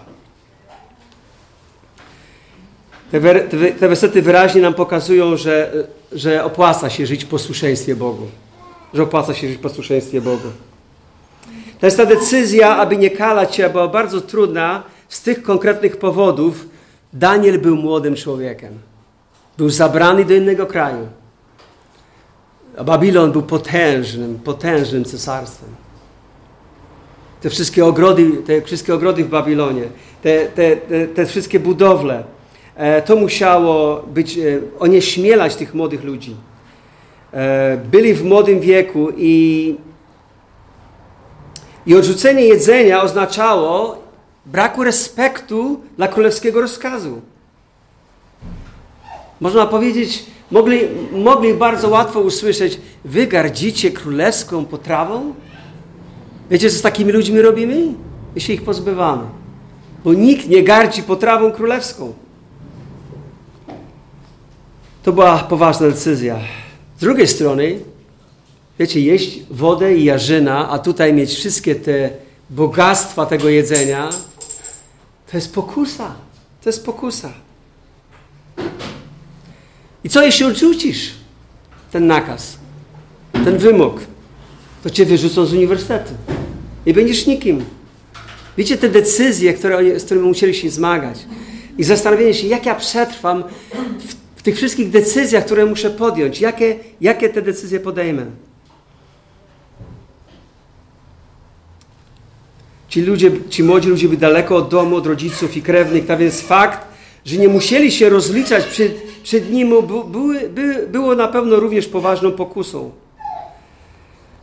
Te, 3.10 3.20
wer, 3.20 3.48
te 3.80 3.88
wersety 3.88 4.22
wyraźnie 4.22 4.62
nam 4.62 4.74
pokazują, 4.74 5.36
że, 5.36 5.72
że 6.12 6.44
opłaca 6.44 6.90
się 6.90 7.06
żyć 7.06 7.24
w 7.24 7.28
posłuszeństwie 7.28 7.96
Bogu. 7.96 8.26
Że 8.94 9.02
opłaca 9.02 9.34
się 9.34 9.48
żyć 9.48 9.56
w 9.56 9.60
posłuszeństwie 9.60 10.20
Bogu. 10.20 10.48
To 11.80 11.86
jest 11.86 11.96
ta 11.96 12.06
decyzja, 12.06 12.76
aby 12.76 12.96
nie 12.96 13.10
kalać 13.10 13.56
się, 13.56 13.70
była 13.70 13.88
bardzo 13.88 14.20
trudna 14.20 14.82
z 15.10 15.22
tych 15.22 15.42
konkretnych 15.42 15.96
powodów. 15.96 16.68
Daniel 17.12 17.58
był 17.58 17.76
młodym 17.76 18.14
człowiekiem. 18.14 18.78
Był 19.58 19.70
zabrany 19.70 20.24
do 20.24 20.34
innego 20.34 20.66
kraju. 20.66 21.08
A 22.76 22.84
Babilon 22.84 23.32
był 23.32 23.42
potężnym, 23.42 24.38
potężnym 24.44 25.04
cesarstwem. 25.04 25.68
Te 27.40 27.50
wszystkie 27.50 27.86
ogrody, 27.86 28.30
te 28.46 28.62
wszystkie 28.62 28.94
ogrody 28.94 29.24
w 29.24 29.28
Babilonie, 29.28 29.84
te, 30.22 30.46
te, 30.46 30.76
te, 30.76 31.06
te 31.06 31.26
wszystkie 31.26 31.60
budowle, 31.60 32.24
E, 32.80 33.02
to 33.02 33.16
musiało 33.16 34.02
być, 34.02 34.38
e, 34.38 34.60
onieśmielać 34.78 35.56
tych 35.56 35.74
młodych 35.74 36.04
ludzi. 36.04 36.36
E, 37.32 37.76
byli 37.90 38.14
w 38.14 38.24
młodym 38.24 38.60
wieku 38.60 39.08
i 39.16 39.76
I 41.86 41.96
odrzucenie 41.96 42.44
jedzenia 42.44 43.02
oznaczało 43.02 43.99
braku 44.46 44.84
respektu 44.84 45.80
dla 45.96 46.08
królewskiego 46.08 46.60
rozkazu. 46.60 47.20
Można 49.40 49.66
powiedzieć, 49.66 50.24
mogli, 50.50 50.80
mogli 51.12 51.54
bardzo 51.54 51.88
łatwo 51.88 52.20
usłyszeć, 52.20 52.80
wy 53.04 53.26
gardzicie 53.26 53.90
królewską 53.90 54.64
potrawą? 54.64 55.34
Wiecie, 56.50 56.70
co 56.70 56.76
z 56.76 56.82
takimi 56.82 57.12
ludźmi 57.12 57.42
robimy? 57.42 57.94
My 58.34 58.40
się 58.40 58.52
ich 58.52 58.62
pozbywamy. 58.62 59.22
Bo 60.04 60.14
nikt 60.14 60.48
nie 60.48 60.62
gardzi 60.62 61.02
potrawą 61.02 61.52
królewską. 61.52 62.12
To 65.02 65.12
była 65.12 65.38
poważna 65.38 65.86
decyzja. 65.86 66.38
Z 66.98 67.00
drugiej 67.00 67.28
strony, 67.28 67.78
wiecie, 68.78 69.00
jeść 69.00 69.40
wodę 69.50 69.94
i 69.94 70.04
jarzyna, 70.04 70.70
a 70.70 70.78
tutaj 70.78 71.12
mieć 71.12 71.30
wszystkie 71.34 71.74
te 71.74 72.10
bogactwa 72.50 73.26
tego 73.26 73.48
jedzenia, 73.48 74.08
to 75.30 75.36
jest 75.36 75.54
pokusa. 75.54 76.14
To 76.62 76.68
jest 76.68 76.84
pokusa. 76.84 77.32
I 80.04 80.08
co 80.08 80.22
jeśli 80.22 80.46
odrzucisz 80.46 81.10
ten 81.92 82.06
nakaz, 82.06 82.56
ten 83.32 83.58
wymóg? 83.58 84.00
To 84.82 84.90
cię 84.90 85.06
wyrzucą 85.06 85.46
z 85.46 85.52
uniwersytetu. 85.52 86.14
I 86.86 86.94
będziesz 86.94 87.26
nikim. 87.26 87.64
Wiecie, 88.58 88.76
te 88.76 88.88
decyzje, 88.88 89.54
które, 89.54 90.00
z 90.00 90.04
którymi 90.04 90.28
musieli 90.28 90.54
się 90.54 90.70
zmagać. 90.70 91.26
I 91.78 91.84
zastanowienie 91.84 92.34
się, 92.34 92.46
jak 92.46 92.66
ja 92.66 92.74
przetrwam 92.74 93.44
w, 93.98 94.14
w 94.36 94.42
tych 94.42 94.56
wszystkich 94.56 94.90
decyzjach, 94.90 95.44
które 95.44 95.66
muszę 95.66 95.90
podjąć. 95.90 96.40
Jakie, 96.40 96.76
jakie 97.00 97.28
te 97.28 97.42
decyzje 97.42 97.80
podejmę. 97.80 98.26
Ci 102.90 103.02
ludzie, 103.02 103.30
ci 103.50 103.62
młodzi 103.62 103.88
ludzie 103.88 104.08
byli 104.08 104.18
daleko 104.18 104.56
od 104.56 104.68
domu, 104.68 104.96
od 104.96 105.06
rodziców 105.06 105.56
i 105.56 105.62
krewnych, 105.62 106.10
a 106.10 106.16
więc 106.16 106.40
fakt, 106.40 106.88
że 107.24 107.36
nie 107.36 107.48
musieli 107.48 107.92
się 107.92 108.08
rozliczać 108.08 108.64
przed, 108.64 109.02
przed 109.22 109.52
nim, 109.52 109.74
były, 110.06 110.48
by, 110.48 110.86
było 110.86 111.14
na 111.14 111.28
pewno 111.28 111.56
również 111.56 111.86
poważną 111.86 112.32
pokusą. 112.32 112.90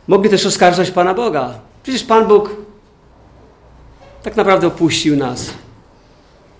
Mogli 0.08 0.30
też 0.30 0.46
oskarżać 0.46 0.90
Pana 0.90 1.14
Boga. 1.14 1.60
Przecież 1.82 2.04
Pan 2.04 2.26
Bóg 2.26 2.56
tak 4.22 4.36
naprawdę 4.36 4.66
opuścił 4.66 5.16
nas. 5.16 5.50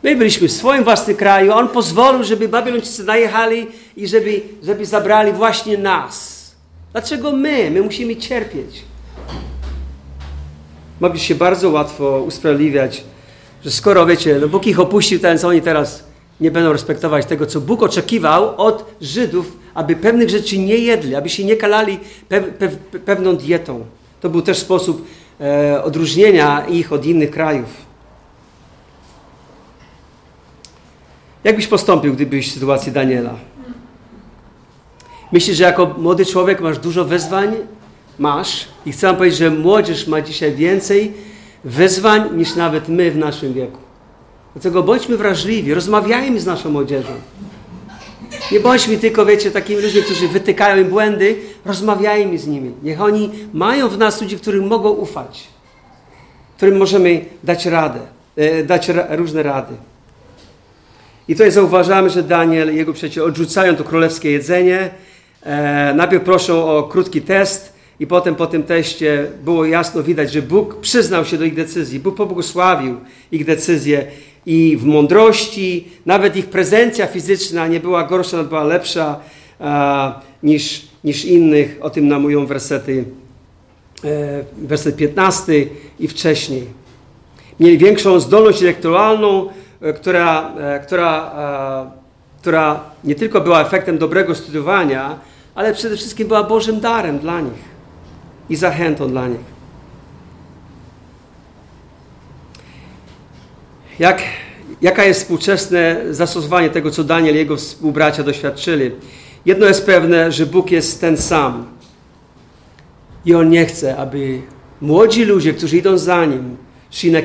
My 0.02 0.16
byliśmy 0.16 0.48
w 0.48 0.52
swoim 0.52 0.84
własnym 0.84 1.16
kraju, 1.16 1.52
On 1.52 1.68
pozwolił, 1.68 2.24
żeby 2.24 2.48
Babilończycy 2.48 3.04
najechali 3.04 3.66
i 3.96 4.08
żeby, 4.08 4.42
żeby 4.62 4.86
zabrali 4.86 5.32
właśnie 5.32 5.78
nas. 5.78 6.38
Dlaczego 6.92 7.32
my? 7.32 7.70
My 7.70 7.82
musimy 7.82 8.16
cierpieć. 8.16 8.84
Mogli 11.00 11.20
się 11.20 11.34
bardzo 11.34 11.70
łatwo 11.70 12.22
usprawiedliwiać, 12.26 13.04
że 13.64 13.70
skoro, 13.70 14.06
wiecie, 14.06 14.38
no 14.40 14.48
Bóg 14.48 14.66
ich 14.66 14.80
opuścił, 14.80 15.18
ten 15.18 15.38
co 15.38 15.48
oni 15.48 15.62
teraz 15.62 16.04
nie 16.40 16.50
będą 16.50 16.72
respektować 16.72 17.26
tego, 17.26 17.46
co 17.46 17.60
Bóg 17.60 17.82
oczekiwał 17.82 18.54
od 18.56 18.84
Żydów, 19.00 19.56
aby 19.74 19.96
pewnych 19.96 20.30
rzeczy 20.30 20.58
nie 20.58 20.76
jedli, 20.76 21.14
aby 21.14 21.28
się 21.28 21.44
nie 21.44 21.56
kalali 21.56 21.98
pew, 22.28 22.44
pew, 22.58 22.76
pewną 23.04 23.36
dietą. 23.36 23.84
To 24.20 24.30
był 24.30 24.42
też 24.42 24.58
sposób 24.58 25.06
e, 25.40 25.84
odróżnienia 25.84 26.66
ich 26.66 26.92
od 26.92 27.06
innych 27.06 27.30
krajów. 27.30 27.88
Jak 31.44 31.56
byś 31.56 31.66
postąpił, 31.66 32.14
gdybyś 32.14 32.50
w 32.50 32.54
sytuacji 32.54 32.92
Daniela? 32.92 33.34
Myślisz, 35.32 35.56
że 35.56 35.64
jako 35.64 35.94
młody 35.98 36.26
człowiek 36.26 36.60
masz 36.60 36.78
dużo 36.78 37.04
wyzwań? 37.04 37.56
Masz. 38.18 38.68
I 38.86 38.92
chcę 38.92 39.14
powiedzieć, 39.14 39.38
że 39.38 39.50
młodzież 39.50 40.06
ma 40.06 40.20
dzisiaj 40.20 40.54
więcej 40.54 41.12
wyzwań 41.64 42.36
niż 42.36 42.54
nawet 42.54 42.88
my 42.88 43.10
w 43.10 43.16
naszym 43.16 43.52
wieku. 43.52 43.78
Dlatego 44.54 44.82
bądźmy 44.82 45.16
wrażliwi, 45.16 45.74
rozmawiajmy 45.74 46.40
z 46.40 46.46
naszą 46.46 46.70
młodzieżą. 46.70 47.12
Nie 48.52 48.60
bądźmy 48.60 48.96
tylko, 48.96 49.26
wiecie, 49.26 49.50
takimi 49.50 49.82
ludźmi, 49.82 50.02
którzy 50.02 50.28
wytykają 50.28 50.82
im 50.82 50.88
błędy, 50.88 51.36
rozmawiajmy 51.64 52.38
z 52.38 52.46
nimi. 52.46 52.72
Niech 52.82 53.00
oni 53.00 53.30
mają 53.52 53.88
w 53.88 53.98
nas 53.98 54.22
ludzi, 54.22 54.36
którym 54.36 54.66
mogą 54.66 54.90
ufać, 54.90 55.48
którym 56.56 56.76
możemy 56.76 57.24
dać 57.44 57.66
radę, 57.66 58.00
e, 58.36 58.62
dać 58.62 58.88
ra 58.88 59.06
różne 59.16 59.42
rady. 59.42 59.74
I 61.28 61.34
tutaj 61.34 61.50
zauważamy, 61.50 62.10
że 62.10 62.22
Daniel 62.22 62.74
i 62.74 62.76
jego 62.76 62.92
przyjaciele 62.92 63.26
odrzucają 63.26 63.76
to 63.76 63.84
królewskie 63.84 64.30
jedzenie. 64.30 64.90
E, 65.42 65.94
najpierw 65.94 66.24
proszą 66.24 66.76
o 66.76 66.82
krótki 66.82 67.22
test 67.22 67.77
i 68.00 68.06
potem 68.06 68.34
po 68.34 68.46
tym 68.46 68.62
teście 68.62 69.26
było 69.44 69.64
jasno 69.64 70.02
widać, 70.02 70.32
że 70.32 70.42
Bóg 70.42 70.80
przyznał 70.80 71.24
się 71.24 71.38
do 71.38 71.44
ich 71.44 71.54
decyzji. 71.54 72.00
Bóg 72.00 72.16
pobłogosławił 72.16 72.96
ich 73.32 73.44
decyzje 73.44 74.06
i 74.46 74.76
w 74.76 74.84
mądrości, 74.84 75.88
nawet 76.06 76.36
ich 76.36 76.46
prezencja 76.46 77.06
fizyczna 77.06 77.66
nie 77.66 77.80
była 77.80 78.04
gorsza, 78.04 78.36
nawet 78.36 78.48
była 78.48 78.64
lepsza 78.64 79.20
a, 79.60 80.20
niż, 80.42 80.88
niż 81.04 81.24
innych. 81.24 81.78
O 81.80 81.90
tym 81.90 82.08
nam 82.08 82.22
mówią 82.22 82.46
wersety, 82.46 83.04
e, 84.04 84.44
werset 84.58 84.96
15 84.96 85.52
i 86.00 86.08
wcześniej. 86.08 86.64
Mieli 87.60 87.78
większą 87.78 88.20
zdolność 88.20 88.58
intelektualną, 88.58 89.48
e, 89.80 89.92
która, 89.92 90.54
e, 90.58 90.80
która, 90.80 91.32
która 92.40 92.80
nie 93.04 93.14
tylko 93.14 93.40
była 93.40 93.62
efektem 93.62 93.98
dobrego 93.98 94.34
studiowania, 94.34 95.18
ale 95.54 95.74
przede 95.74 95.96
wszystkim 95.96 96.28
była 96.28 96.42
Bożym 96.42 96.80
darem 96.80 97.18
dla 97.18 97.40
nich 97.40 97.77
i 98.48 98.56
zachętą 98.56 99.08
dla 99.08 99.28
nich. 99.28 99.58
Jak, 103.98 104.22
jaka 104.82 105.04
jest 105.04 105.20
współczesne 105.20 105.96
zastosowanie 106.10 106.70
tego, 106.70 106.90
co 106.90 107.04
Daniel 107.04 107.34
i 107.34 107.38
jego 107.38 107.56
współbracia 107.56 108.22
doświadczyli? 108.22 108.90
Jedno 109.46 109.66
jest 109.66 109.86
pewne, 109.86 110.32
że 110.32 110.46
Bóg 110.46 110.70
jest 110.70 111.00
ten 111.00 111.16
sam. 111.16 111.66
I 113.24 113.34
On 113.34 113.48
nie 113.48 113.66
chce, 113.66 113.96
aby 113.96 114.42
młodzi 114.80 115.24
ludzie, 115.24 115.52
którzy 115.52 115.76
idą 115.76 115.98
za 115.98 116.24
Nim, 116.24 116.56
szli 116.90 117.12
na, 117.12 117.20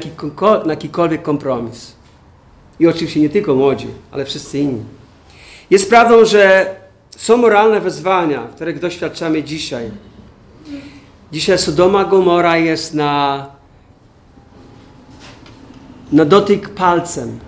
na 0.66 0.74
jakikolwiek 0.74 1.22
kompromis. 1.22 1.96
I 2.80 2.88
oczywiście 2.88 3.20
nie 3.20 3.30
tylko 3.30 3.56
młodzi, 3.56 3.88
ale 4.12 4.26
wszyscy 4.26 4.60
inni. 4.60 4.84
Jest 5.70 5.90
prawdą, 5.90 6.26
że 6.26 6.76
są 7.18 7.38
moralne 7.38 7.82
wezwania, 7.82 8.48
których 8.56 8.80
doświadczamy 8.80 9.44
dzisiaj. 9.44 9.92
Dzisiaj 11.34 11.58
Sodoma 11.58 12.06
Gomora 12.06 12.58
jest 12.58 12.94
na 12.94 13.46
na 16.12 16.26
dotyk 16.26 16.70
palcem, 16.70 17.40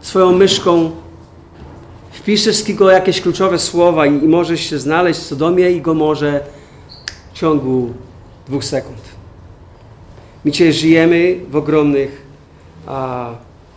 swoją 0.00 0.32
myszką 0.32 0.90
wpiszesz 2.12 2.62
tylko 2.62 2.90
jakieś 2.90 3.20
kluczowe 3.20 3.58
słowa 3.58 4.06
i, 4.06 4.24
i 4.24 4.28
możesz 4.28 4.60
się 4.60 4.78
znaleźć 4.78 5.20
w 5.20 5.22
Sodomie 5.22 5.70
i 5.70 5.80
Gomorze 5.80 6.40
w 7.32 7.38
ciągu 7.38 7.92
dwóch 8.46 8.64
sekund. 8.64 8.98
My 10.44 10.50
dzisiaj 10.50 10.72
żyjemy 10.72 11.40
w 11.50 11.56
ogromnych, 11.56 12.22
a, 12.86 13.30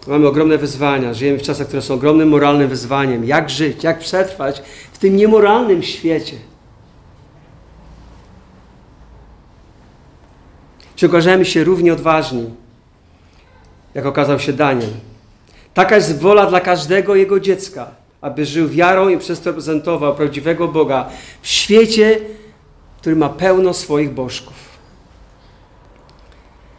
mamy 0.08 0.28
ogromne 0.28 0.58
wyzwania, 0.58 1.14
żyjemy 1.14 1.40
w 1.40 1.42
czasach, 1.42 1.68
które 1.68 1.82
są 1.82 1.94
ogromnym 1.94 2.30
moralnym 2.30 2.70
wyzwaniem. 2.70 3.26
Jak 3.26 3.50
żyć, 3.50 3.84
jak 3.84 4.00
przetrwać 4.00 4.62
w 4.94 4.98
tym 4.98 5.16
niemoralnym 5.16 5.84
świecie. 5.84 6.36
Czy 10.98 11.06
okażemy 11.06 11.46
się 11.46 11.64
równie 11.64 11.94
odważni 11.94 12.50
jak 13.98 14.06
okazał 14.06 14.40
się 14.40 14.54
Daniel. 14.54 14.90
Taka 15.74 15.96
jest 15.96 16.20
wola 16.20 16.46
dla 16.46 16.62
każdego 16.62 17.16
jego 17.16 17.40
dziecka, 17.40 17.92
aby 18.22 18.46
żył 18.46 18.70
wiarą 18.70 19.10
i 19.10 19.18
przez 19.18 19.42
to 19.42 19.50
reprezentował 19.50 20.16
prawdziwego 20.16 20.68
Boga 20.68 21.10
w 21.42 21.48
świecie, 21.48 22.20
który 23.02 23.16
ma 23.16 23.30
pełno 23.30 23.74
swoich 23.74 24.14
bożków. 24.14 24.56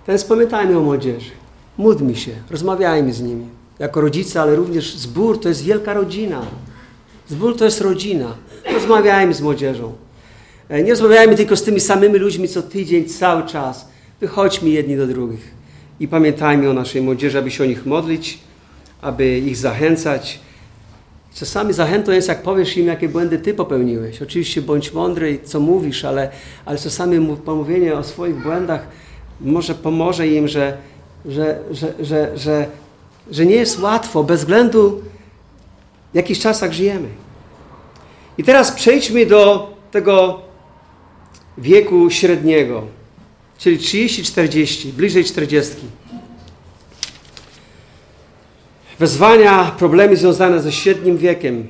Teraz 0.06 0.24
pamiętajmy 0.24 0.78
o 0.78 0.80
młodzieży. 0.80 1.30
Módlmy 1.78 2.16
się, 2.16 2.30
rozmawiajmy 2.50 3.12
z 3.12 3.20
nimi. 3.20 3.46
Jako 3.78 4.00
rodzice, 4.00 4.42
ale 4.42 4.56
również 4.56 4.96
zbór 4.96 5.40
to 5.40 5.48
jest 5.48 5.64
wielka 5.64 5.94
rodzina. 5.94 6.42
Zbór 7.28 7.56
to 7.56 7.64
jest 7.64 7.80
rodzina. 7.80 8.34
Rozmawiajmy 8.72 9.34
z 9.34 9.40
młodzieżą. 9.40 9.92
E, 10.68 10.82
nie 10.82 10.90
rozmawiajmy 10.90 11.34
tylko 11.34 11.56
z 11.56 11.62
tymi 11.62 11.80
samymi 11.80 12.18
ludźmi 12.18 12.48
co 12.48 12.62
tydzień, 12.62 13.04
cały 13.04 13.46
czas. 13.46 13.88
Wychodźmy 14.20 14.68
jedni 14.68 14.96
do 14.96 15.06
drugich. 15.06 15.50
I 16.00 16.08
pamiętajmy 16.08 16.70
o 16.70 16.72
naszej 16.72 17.02
młodzieży, 17.02 17.38
aby 17.38 17.50
się 17.50 17.64
o 17.64 17.66
nich 17.66 17.86
modlić, 17.86 18.38
aby 19.00 19.38
ich 19.38 19.56
zachęcać. 19.56 20.40
Czasami 21.34 21.72
zachętą 21.72 22.12
jest, 22.12 22.28
jak 22.28 22.42
powiesz 22.42 22.76
im, 22.76 22.86
jakie 22.86 23.08
błędy 23.08 23.38
ty 23.38 23.54
popełniłeś. 23.54 24.22
Oczywiście 24.22 24.62
bądź 24.62 24.92
mądry, 24.92 25.38
co 25.44 25.60
mówisz, 25.60 26.04
ale, 26.04 26.30
ale 26.64 26.78
czasami 26.78 27.36
pomówienie 27.36 27.94
o 27.94 28.04
swoich 28.04 28.42
błędach 28.42 28.86
może 29.40 29.74
pomoże 29.74 30.28
im, 30.28 30.48
że, 30.48 30.76
że, 31.26 31.60
że, 31.70 31.94
że, 32.36 32.66
że, 33.30 33.46
nie 33.46 33.54
jest 33.54 33.80
łatwo, 33.80 34.24
bez 34.24 34.40
względu 34.40 35.02
w 36.12 36.16
jakich 36.16 36.38
czasach 36.38 36.72
żyjemy. 36.72 37.08
I 38.38 38.44
teraz 38.44 38.72
przejdźmy 38.72 39.26
do 39.26 39.70
tego 39.90 40.40
wieku 41.58 42.10
średniego. 42.10 42.97
Czyli 43.58 43.78
30-40, 43.78 44.86
bliżej 44.86 45.24
40. 45.24 45.76
Wezwania, 48.98 49.64
problemy 49.78 50.16
związane 50.16 50.60
ze 50.60 50.72
średnim 50.72 51.18
wiekiem. 51.18 51.66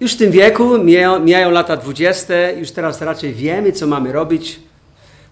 Już 0.00 0.14
w 0.14 0.16
tym 0.16 0.30
wieku 0.30 0.78
mijają, 0.78 1.20
mijają 1.20 1.50
lata 1.50 1.76
20, 1.76 2.50
już 2.50 2.70
teraz 2.70 3.00
raczej 3.00 3.34
wiemy, 3.34 3.72
co 3.72 3.86
mamy 3.86 4.12
robić. 4.12 4.60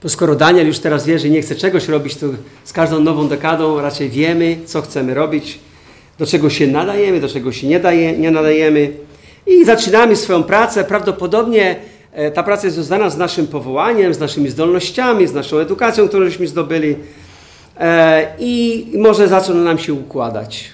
Bo 0.02 0.08
skoro 0.08 0.34
Daniel 0.34 0.66
już 0.66 0.78
teraz 0.78 1.06
wie, 1.06 1.18
że 1.18 1.28
nie 1.28 1.42
chce 1.42 1.56
czegoś 1.56 1.88
robić, 1.88 2.16
to 2.16 2.26
z 2.64 2.72
każdą 2.72 3.00
nową 3.00 3.28
dekadą 3.28 3.80
raczej 3.80 4.10
wiemy, 4.10 4.58
co 4.66 4.82
chcemy 4.82 5.14
robić, 5.14 5.58
do 6.18 6.26
czego 6.26 6.50
się 6.50 6.66
nadajemy, 6.66 7.20
do 7.20 7.28
czego 7.28 7.52
się 7.52 7.66
nie, 7.66 7.80
daje, 7.80 8.18
nie 8.18 8.30
nadajemy. 8.30 8.92
I 9.46 9.64
zaczynamy 9.64 10.16
swoją 10.16 10.42
pracę. 10.42 10.84
Prawdopodobnie 10.84 11.76
ta 12.34 12.42
praca 12.42 12.66
jest 12.66 12.74
związana 12.74 13.10
z 13.10 13.18
naszym 13.18 13.46
powołaniem, 13.46 14.14
z 14.14 14.18
naszymi 14.18 14.48
zdolnościami, 14.48 15.26
z 15.26 15.34
naszą 15.34 15.58
edukacją, 15.58 16.08
którą 16.08 16.24
żeśmy 16.24 16.46
zdobyli. 16.46 16.96
E, 17.80 18.26
I 18.38 18.86
może 18.94 19.28
zaczął 19.28 19.54
nam 19.54 19.78
się 19.78 19.92
układać. 19.92 20.70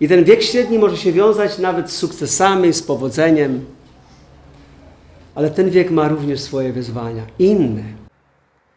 I 0.00 0.08
ten 0.08 0.24
wiek 0.24 0.42
średni 0.42 0.78
może 0.78 0.96
się 0.96 1.12
wiązać 1.12 1.58
nawet 1.58 1.90
z 1.90 1.96
sukcesami, 1.96 2.72
z 2.72 2.82
powodzeniem. 2.82 3.64
Ale 5.34 5.50
ten 5.50 5.70
wiek 5.70 5.90
ma 5.90 6.08
również 6.08 6.40
swoje 6.40 6.72
wyzwania, 6.72 7.22
inne 7.38 7.82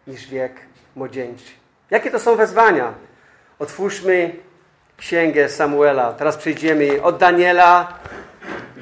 niż 0.10 0.28
wiek 0.28 0.54
młodzieńczy. 0.96 1.52
Jakie 1.92 2.12
to 2.12 2.20
są 2.20 2.36
wezwania? 2.36 2.94
Otwórzmy 3.60 4.36
księgę 4.98 5.50
Samuela. 5.50 6.14
Teraz 6.14 6.38
przejdziemy 6.38 7.04
od 7.04 7.18
Daniela 7.18 8.00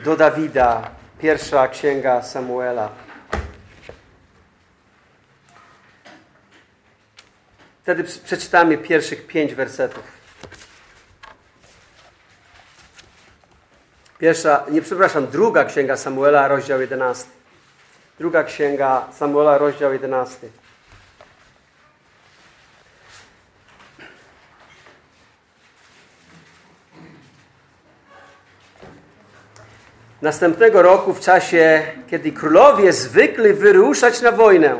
do 0.05 0.15
Dawida. 0.15 0.91
Pierwsza 1.19 1.67
księga 1.67 2.21
Samuela. 2.21 2.89
Wtedy 7.83 8.03
przeczytamy 8.03 8.77
pierwszych 8.77 9.27
pięć 9.27 9.55
wersetów. 9.55 10.03
Pierwsza, 14.19 14.65
nie 14.71 14.81
przepraszam, 14.81 15.27
druga 15.27 15.65
księga 15.65 15.97
Samuela, 15.97 16.47
rozdział 16.47 16.81
11. 16.81 17.25
Druga 18.19 18.43
księga 18.43 19.07
Samuela, 19.13 19.57
rozdział 19.57 19.93
11. 19.93 20.47
Następnego 30.27 30.81
roku, 30.81 31.13
w 31.13 31.19
czasie, 31.19 31.81
kiedy 32.07 32.31
królowie 32.31 32.93
zwykli 32.93 33.53
wyruszać 33.53 34.21
na 34.21 34.31
wojnę, 34.31 34.75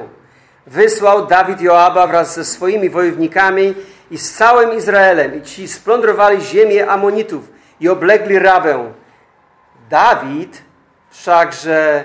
wysłał 0.65 1.25
Dawid 1.25 1.61
Joaba 1.61 2.07
wraz 2.07 2.35
ze 2.35 2.45
swoimi 2.45 2.89
wojownikami 2.89 3.73
i 4.11 4.17
z 4.17 4.33
całym 4.33 4.77
Izraelem. 4.77 5.35
I 5.35 5.41
ci 5.41 5.67
splądrowali 5.67 6.41
ziemię 6.41 6.87
Amonitów 6.87 7.51
i 7.79 7.89
oblegli 7.89 8.39
Rabę. 8.39 8.91
Dawid 9.89 10.61
wszakże 11.09 12.03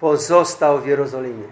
pozostał 0.00 0.80
w 0.80 0.86
Jerozolimie. 0.86 1.48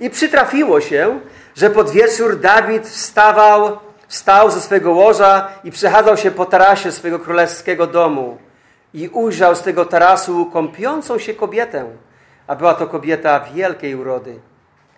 I 0.00 0.10
przytrafiło 0.10 0.80
się, 0.80 1.20
że 1.54 1.70
pod 1.70 1.90
wieczór 1.90 2.40
Dawid 2.40 2.88
wstawał, 2.88 3.78
wstał 4.08 4.50
ze 4.50 4.60
swego 4.60 4.92
łoża 4.92 5.48
i 5.64 5.70
przechadzał 5.70 6.16
się 6.16 6.30
po 6.30 6.46
tarasie 6.46 6.92
swego 6.92 7.18
królewskiego 7.18 7.86
domu 7.86 8.45
i 8.94 9.08
ujrzał 9.08 9.54
z 9.54 9.62
tego 9.62 9.84
tarasu 9.84 10.50
kąpiącą 10.52 11.18
się 11.18 11.34
kobietę, 11.34 11.84
a 12.46 12.56
była 12.56 12.74
to 12.74 12.86
kobieta 12.86 13.40
wielkiej 13.40 13.94
urody. 13.94 14.40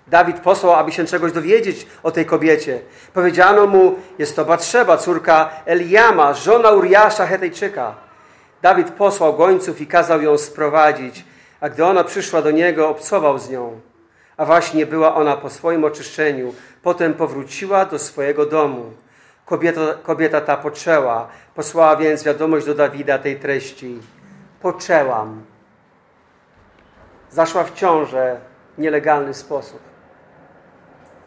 Dawid 0.06 0.40
posłał, 0.40 0.74
aby 0.74 0.92
się 0.92 1.04
czegoś 1.04 1.32
dowiedzieć 1.32 1.86
o 2.02 2.10
tej 2.10 2.26
kobiecie. 2.26 2.80
Powiedziano 3.14 3.66
mu, 3.66 3.94
jest 4.18 4.36
to 4.36 4.44
Batrzeba, 4.44 4.96
córka 4.96 5.50
Eliama, 5.66 6.34
żona 6.34 6.70
Uriasza 6.70 7.26
Hetejczyka. 7.26 7.94
Dawid 8.62 8.90
posłał 8.90 9.36
gońców 9.36 9.80
i 9.80 9.86
kazał 9.86 10.22
ją 10.22 10.38
sprowadzić, 10.38 11.24
a 11.60 11.68
gdy 11.68 11.84
ona 11.84 12.04
przyszła 12.04 12.42
do 12.42 12.50
niego, 12.50 12.88
obcował 12.88 13.38
z 13.38 13.50
nią. 13.50 13.80
A 14.36 14.44
właśnie 14.44 14.86
była 14.86 15.14
ona 15.14 15.36
po 15.36 15.50
swoim 15.50 15.84
oczyszczeniu. 15.84 16.54
Potem 16.82 17.14
powróciła 17.14 17.84
do 17.84 17.98
swojego 17.98 18.46
domu. 18.46 18.92
Kobieta, 19.48 19.80
kobieta 20.02 20.40
ta 20.40 20.56
poczęła. 20.56 21.28
Posłała 21.54 21.96
więc 21.96 22.24
wiadomość 22.24 22.66
do 22.66 22.74
Dawida 22.74 23.18
tej 23.18 23.36
treści. 23.36 24.00
Poczęłam. 24.60 25.42
Zaszła 27.30 27.64
w 27.64 27.74
ciążę 27.74 28.40
w 28.76 28.80
nielegalny 28.80 29.34
sposób. 29.34 29.80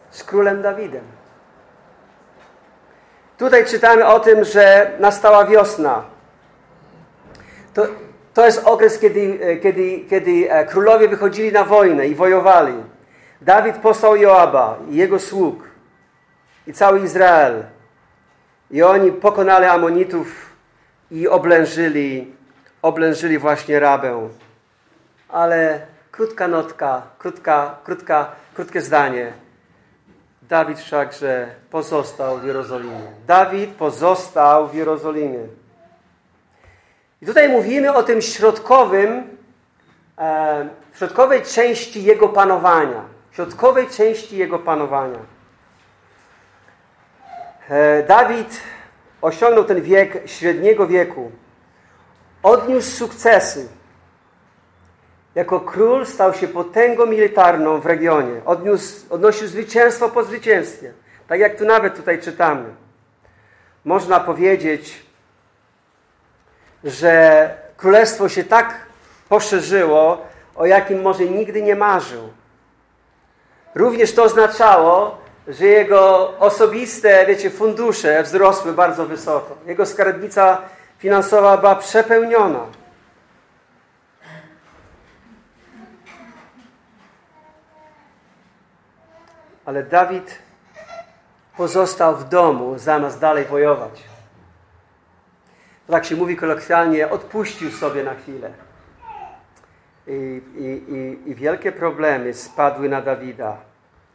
Z 0.09 0.23
królem 0.23 0.61
Dawidem. 0.61 1.03
Tutaj 3.37 3.65
czytamy 3.65 4.05
o 4.05 4.19
tym, 4.19 4.43
że 4.43 4.91
nastała 4.99 5.45
wiosna. 5.45 6.03
To, 7.73 7.87
to 8.33 8.45
jest 8.45 8.63
okres, 8.65 8.99
kiedy, 8.99 9.59
kiedy, 9.63 9.99
kiedy 10.09 10.51
e, 10.51 10.65
królowie 10.65 11.07
wychodzili 11.07 11.51
na 11.51 11.63
wojnę 11.63 12.07
i 12.07 12.15
wojowali. 12.15 12.83
Dawid 13.41 13.77
posłał 13.77 14.15
Joaba 14.15 14.77
i 14.89 14.95
jego 14.95 15.19
sług 15.19 15.63
i 16.67 16.73
cały 16.73 16.99
Izrael. 16.99 17.63
I 18.71 18.83
oni 18.83 19.11
pokonali 19.11 19.65
Amonitów 19.65 20.51
i 21.11 21.27
oblężyli, 21.27 22.35
oblężyli 22.81 23.37
właśnie 23.37 23.79
Rabę. 23.79 24.29
Ale 25.29 25.81
krótka 26.11 26.47
notka, 26.47 27.01
krótka, 27.19 27.75
krótka, 27.83 28.31
krótkie 28.53 28.81
zdanie. 28.81 29.33
Dawid 30.41 30.79
wszakże 30.79 31.47
pozostał 31.69 32.37
w 32.37 32.43
Jerozolimie. 32.43 33.11
Dawid 33.27 33.69
pozostał 33.69 34.67
w 34.67 34.73
Jerozolimie. 34.73 35.47
I 37.21 37.25
tutaj 37.25 37.49
mówimy 37.49 37.93
o 37.93 38.03
tym 38.03 38.21
środkowym, 38.21 39.23
e, 40.17 40.69
środkowej 40.95 41.41
części 41.41 42.03
jego 42.03 42.29
panowania. 42.29 43.01
Środkowej 43.31 43.87
części 43.87 44.37
jego 44.37 44.59
panowania. 44.59 45.19
E, 47.71 48.03
Dawid 48.03 48.59
osiągnął 49.21 49.63
ten 49.63 49.81
wiek 49.81 50.17
średniego 50.25 50.87
wieku. 50.87 51.31
Odniósł 52.43 52.91
sukcesy. 52.91 53.67
Jako 55.35 55.59
król 55.59 56.05
stał 56.05 56.33
się 56.33 56.47
potęgą 56.47 57.05
militarną 57.05 57.79
w 57.79 57.85
regionie. 57.85 58.41
Odniósł, 58.45 59.05
odnosił 59.09 59.47
zwycięstwo 59.47 60.09
po 60.09 60.23
zwycięstwie. 60.23 60.93
Tak 61.27 61.39
jak 61.39 61.57
tu 61.57 61.65
nawet 61.65 61.95
tutaj 61.95 62.21
czytamy. 62.21 62.69
Można 63.85 64.19
powiedzieć, 64.19 65.05
że 66.83 67.49
królestwo 67.77 68.29
się 68.29 68.43
tak 68.43 68.85
poszerzyło, 69.29 70.25
o 70.55 70.65
jakim 70.65 71.01
może 71.01 71.25
nigdy 71.25 71.61
nie 71.61 71.75
marzył. 71.75 72.29
Również 73.75 74.13
to 74.13 74.23
oznaczało, 74.23 75.20
że 75.47 75.65
jego 75.65 76.33
osobiste, 76.39 77.25
wiecie, 77.25 77.49
fundusze 77.49 78.23
wzrosły 78.23 78.73
bardzo 78.73 79.05
wysoko. 79.05 79.57
Jego 79.65 79.85
skarbnica 79.85 80.61
finansowa 80.97 81.57
była 81.57 81.75
przepełniona. 81.75 82.65
Ale 89.65 89.83
Dawid 89.83 90.39
pozostał 91.57 92.15
w 92.15 92.29
domu, 92.29 92.77
zamiast 92.77 93.19
dalej 93.19 93.45
wojować 93.45 94.11
tak 95.91 96.05
się 96.05 96.15
mówi 96.15 96.35
kolokwialnie, 96.35 97.09
odpuścił 97.09 97.71
sobie 97.71 98.03
na 98.03 98.15
chwilę. 98.15 98.51
I, 100.07 100.41
i, 100.57 100.93
i, 100.93 101.29
I, 101.31 101.35
wielkie 101.35 101.71
problemy 101.71 102.33
spadły 102.33 102.89
na 102.89 103.01
Dawida. 103.01 103.57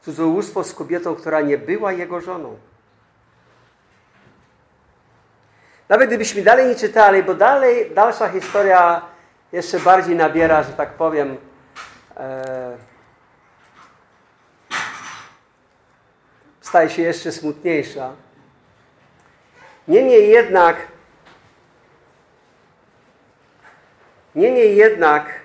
Cudzołóstwo 0.02 0.64
z 0.64 0.74
kobietą, 0.74 1.14
która 1.14 1.40
nie 1.40 1.59
była 1.59 1.92
jego 1.92 2.20
żoną. 2.20 2.59
Nawet 5.88 6.06
gdybyśmy 6.06 6.42
dalej 6.42 6.66
nie 6.68 6.74
czytali, 6.74 7.22
bo 7.22 7.35
dalej, 7.35 7.90
dalsza 7.94 8.28
historia 8.28 9.02
jeszcze 9.52 9.80
bardziej 9.80 10.16
nabiera, 10.16 10.62
że 10.62 10.72
tak 10.72 10.90
powiem, 10.90 11.37
e, 12.16 12.76
staje 16.61 16.90
się 16.90 17.02
jeszcze 17.02 17.32
smutniejsza. 17.32 18.12
Niemniej 19.88 20.30
jednak 20.30 20.76
Niemniej 24.37 24.76
jednak 24.76 25.40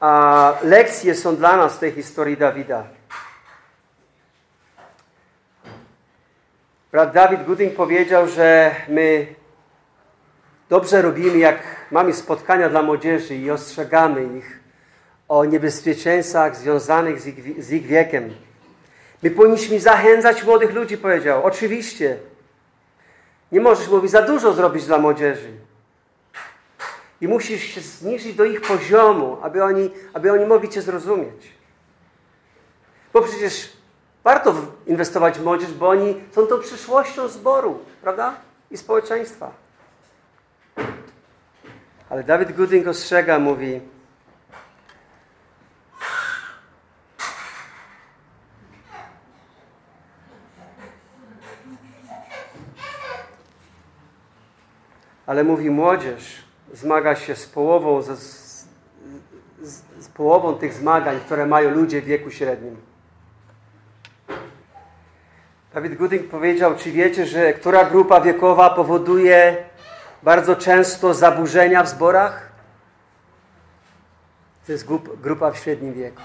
a, 0.00 0.54
lekcje 0.62 1.14
są 1.14 1.36
dla 1.36 1.56
nas 1.56 1.76
w 1.76 1.78
tej 1.78 1.92
historii 1.92 2.36
Dawida. 2.36 2.84
Brat 6.92 7.12
Dawid 7.12 7.44
Gooding 7.46 7.74
powiedział, 7.74 8.28
że 8.28 8.74
my 8.88 9.26
dobrze 10.68 11.02
robimy, 11.02 11.38
jak 11.38 11.58
mamy 11.90 12.12
spotkania 12.12 12.68
dla 12.68 12.82
młodzieży 12.82 13.36
i 13.36 13.50
ostrzegamy 13.50 14.38
ich 14.38 14.60
o 15.28 15.44
niebezpieczeństwach 15.44 16.56
związanych 16.56 17.20
z 17.20 17.26
ich, 17.26 17.64
z 17.64 17.72
ich 17.72 17.86
wiekiem. 17.86 18.34
My 19.22 19.30
powinniśmy 19.30 19.80
zachęcać 19.80 20.44
młodych 20.44 20.72
ludzi, 20.72 20.98
powiedział. 20.98 21.44
Oczywiście. 21.44 22.16
Nie 23.52 23.60
możesz, 23.60 23.88
mówi, 23.88 24.08
za 24.08 24.22
dużo 24.22 24.52
zrobić 24.52 24.86
dla 24.86 24.98
młodzieży. 24.98 25.50
I 27.20 27.28
musisz 27.28 27.62
się 27.62 27.80
zniżyć 27.80 28.34
do 28.34 28.44
ich 28.44 28.60
poziomu, 28.60 29.38
aby 29.42 29.64
oni, 29.64 29.90
aby 30.12 30.32
oni 30.32 30.46
mogli 30.46 30.68
Cię 30.68 30.82
zrozumieć. 30.82 31.52
Bo 33.12 33.22
przecież 33.22 33.81
warto 34.24 34.54
inwestować 34.86 35.38
w 35.38 35.44
młodzież, 35.44 35.72
bo 35.72 35.88
oni 35.88 36.20
są 36.32 36.46
tą 36.46 36.60
przyszłością 36.60 37.28
zboru, 37.28 37.78
prawda? 38.02 38.34
I 38.70 38.76
społeczeństwa. 38.76 39.50
Ale 42.10 42.24
Dawid 42.24 42.52
Gooding 42.52 42.86
ostrzega, 42.86 43.38
mówi, 43.38 43.80
ale 55.26 55.44
mówi 55.44 55.70
młodzież 55.70 56.44
zmaga 56.72 57.16
się 57.16 57.36
z 57.36 57.46
połową, 57.46 58.02
z, 58.02 58.06
z, 58.06 58.66
z 59.98 60.08
połową 60.08 60.54
tych 60.54 60.72
zmagań, 60.74 61.20
które 61.20 61.46
mają 61.46 61.70
ludzie 61.70 62.02
w 62.02 62.04
wieku 62.04 62.30
średnim. 62.30 62.91
Dawid 65.74 65.94
Gooding 65.94 66.28
powiedział, 66.28 66.76
czy 66.76 66.90
wiecie, 66.90 67.26
że 67.26 67.52
która 67.52 67.84
grupa 67.84 68.20
wiekowa 68.20 68.70
powoduje 68.70 69.56
bardzo 70.22 70.56
często 70.56 71.14
zaburzenia 71.14 71.82
w 71.82 71.88
zborach? 71.88 72.52
To 74.66 74.72
jest 74.72 74.86
grupa 75.22 75.50
w 75.50 75.58
średnim 75.58 75.94
wieku. 75.94 76.22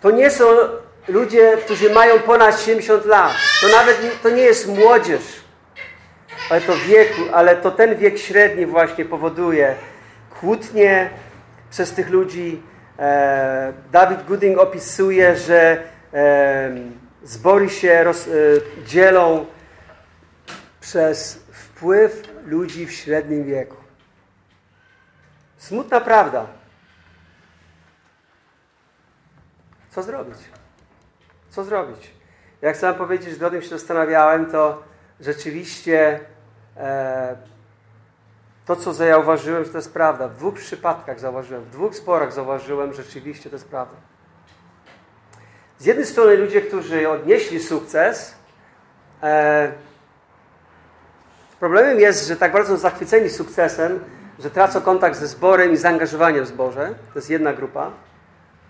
To 0.00 0.10
nie 0.10 0.30
są 0.30 0.44
ludzie, 1.08 1.56
którzy 1.64 1.90
mają 1.90 2.18
ponad 2.18 2.60
70 2.60 3.04
lat. 3.04 3.32
To 3.60 3.68
nawet 3.68 4.02
nie, 4.02 4.10
to 4.10 4.30
nie 4.30 4.42
jest 4.42 4.68
młodzież, 4.68 5.22
ale 6.50 6.60
to 6.60 6.72
wieku, 6.76 7.22
ale 7.32 7.56
to 7.56 7.70
ten 7.70 7.96
wiek 7.96 8.18
średni 8.18 8.66
właśnie 8.66 9.04
powoduje 9.04 9.74
kłótnie 10.40 11.10
przez 11.70 11.92
tych 11.92 12.10
ludzi. 12.10 12.62
E, 12.98 13.72
David 13.92 14.26
Gooding 14.26 14.58
opisuje, 14.58 15.36
że 15.36 15.82
e, 16.14 16.70
zbory 17.22 17.70
się 17.70 18.04
roz, 18.04 18.28
e, 18.28 18.30
dzielą 18.84 19.46
przez 20.80 21.34
wpływ 21.52 22.22
ludzi 22.44 22.86
w 22.86 22.92
średnim 22.92 23.44
wieku. 23.44 23.76
Smutna 25.58 26.00
prawda. 26.00 26.46
Co 29.90 30.02
zrobić? 30.02 30.38
Co 31.50 31.64
zrobić? 31.64 32.10
Jak 32.62 32.76
sam 32.76 32.94
powiedzieć, 32.94 33.38
że 33.38 33.46
o 33.46 33.50
tym 33.50 33.62
się 33.62 33.68
zastanawiałem, 33.68 34.50
to 34.50 34.82
rzeczywiście 35.20 36.20
to, 38.66 38.76
co 38.76 38.92
zauważyłem, 38.92 39.64
że 39.64 39.70
to 39.70 39.78
jest 39.78 39.92
prawda. 39.92 40.28
W 40.28 40.36
dwóch 40.36 40.54
przypadkach 40.54 41.20
zauważyłem, 41.20 41.64
w 41.64 41.70
dwóch 41.70 41.96
sporach 41.96 42.32
zauważyłem, 42.32 42.92
że 42.92 43.02
rzeczywiście 43.02 43.50
to 43.50 43.56
jest 43.56 43.68
prawda. 43.68 43.96
Z 45.78 45.86
jednej 45.86 46.06
strony 46.06 46.36
ludzie, 46.36 46.60
którzy 46.60 47.08
odnieśli 47.08 47.60
sukces, 47.60 48.34
e, 49.22 49.72
problemem 51.60 52.00
jest, 52.00 52.28
że 52.28 52.36
tak 52.36 52.52
bardzo 52.52 52.76
zachwyceni 52.76 53.30
sukcesem, 53.30 54.00
że 54.38 54.50
tracą 54.50 54.80
kontakt 54.80 55.18
ze 55.18 55.26
zborem 55.26 55.72
i 55.72 55.76
zaangażowaniem 55.76 56.44
w 56.44 56.48
zborze. 56.48 56.94
To 57.12 57.18
jest 57.18 57.30
jedna 57.30 57.52
grupa. 57.52 57.90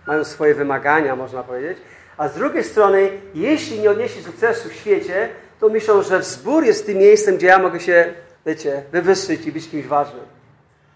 Mają 0.07 0.25
swoje 0.25 0.55
wymagania, 0.55 1.17
można 1.17 1.43
powiedzieć. 1.43 1.79
A 2.17 2.29
z 2.29 2.35
drugiej 2.35 2.65
strony, 2.65 3.11
jeśli 3.35 3.81
nie 3.81 3.91
odnieśli 3.91 4.23
sukcesu 4.23 4.69
w 4.69 4.73
świecie, 4.73 5.29
to 5.61 5.69
myślą, 5.69 6.03
że 6.03 6.19
wzbór 6.19 6.65
jest 6.65 6.87
tym 6.87 6.99
miejscem, 6.99 7.37
gdzie 7.37 7.47
ja 7.47 7.59
mogę 7.59 7.81
się, 7.81 8.15
wiecie, 8.47 8.85
wywyższyć 8.93 9.47
i 9.47 9.53
być 9.53 9.69
kimś 9.69 9.87
ważnym. 9.87 10.25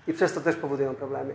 I 0.06 0.12
przez 0.12 0.32
to 0.32 0.40
też 0.40 0.56
powodują 0.56 0.94
problemy. 0.94 1.34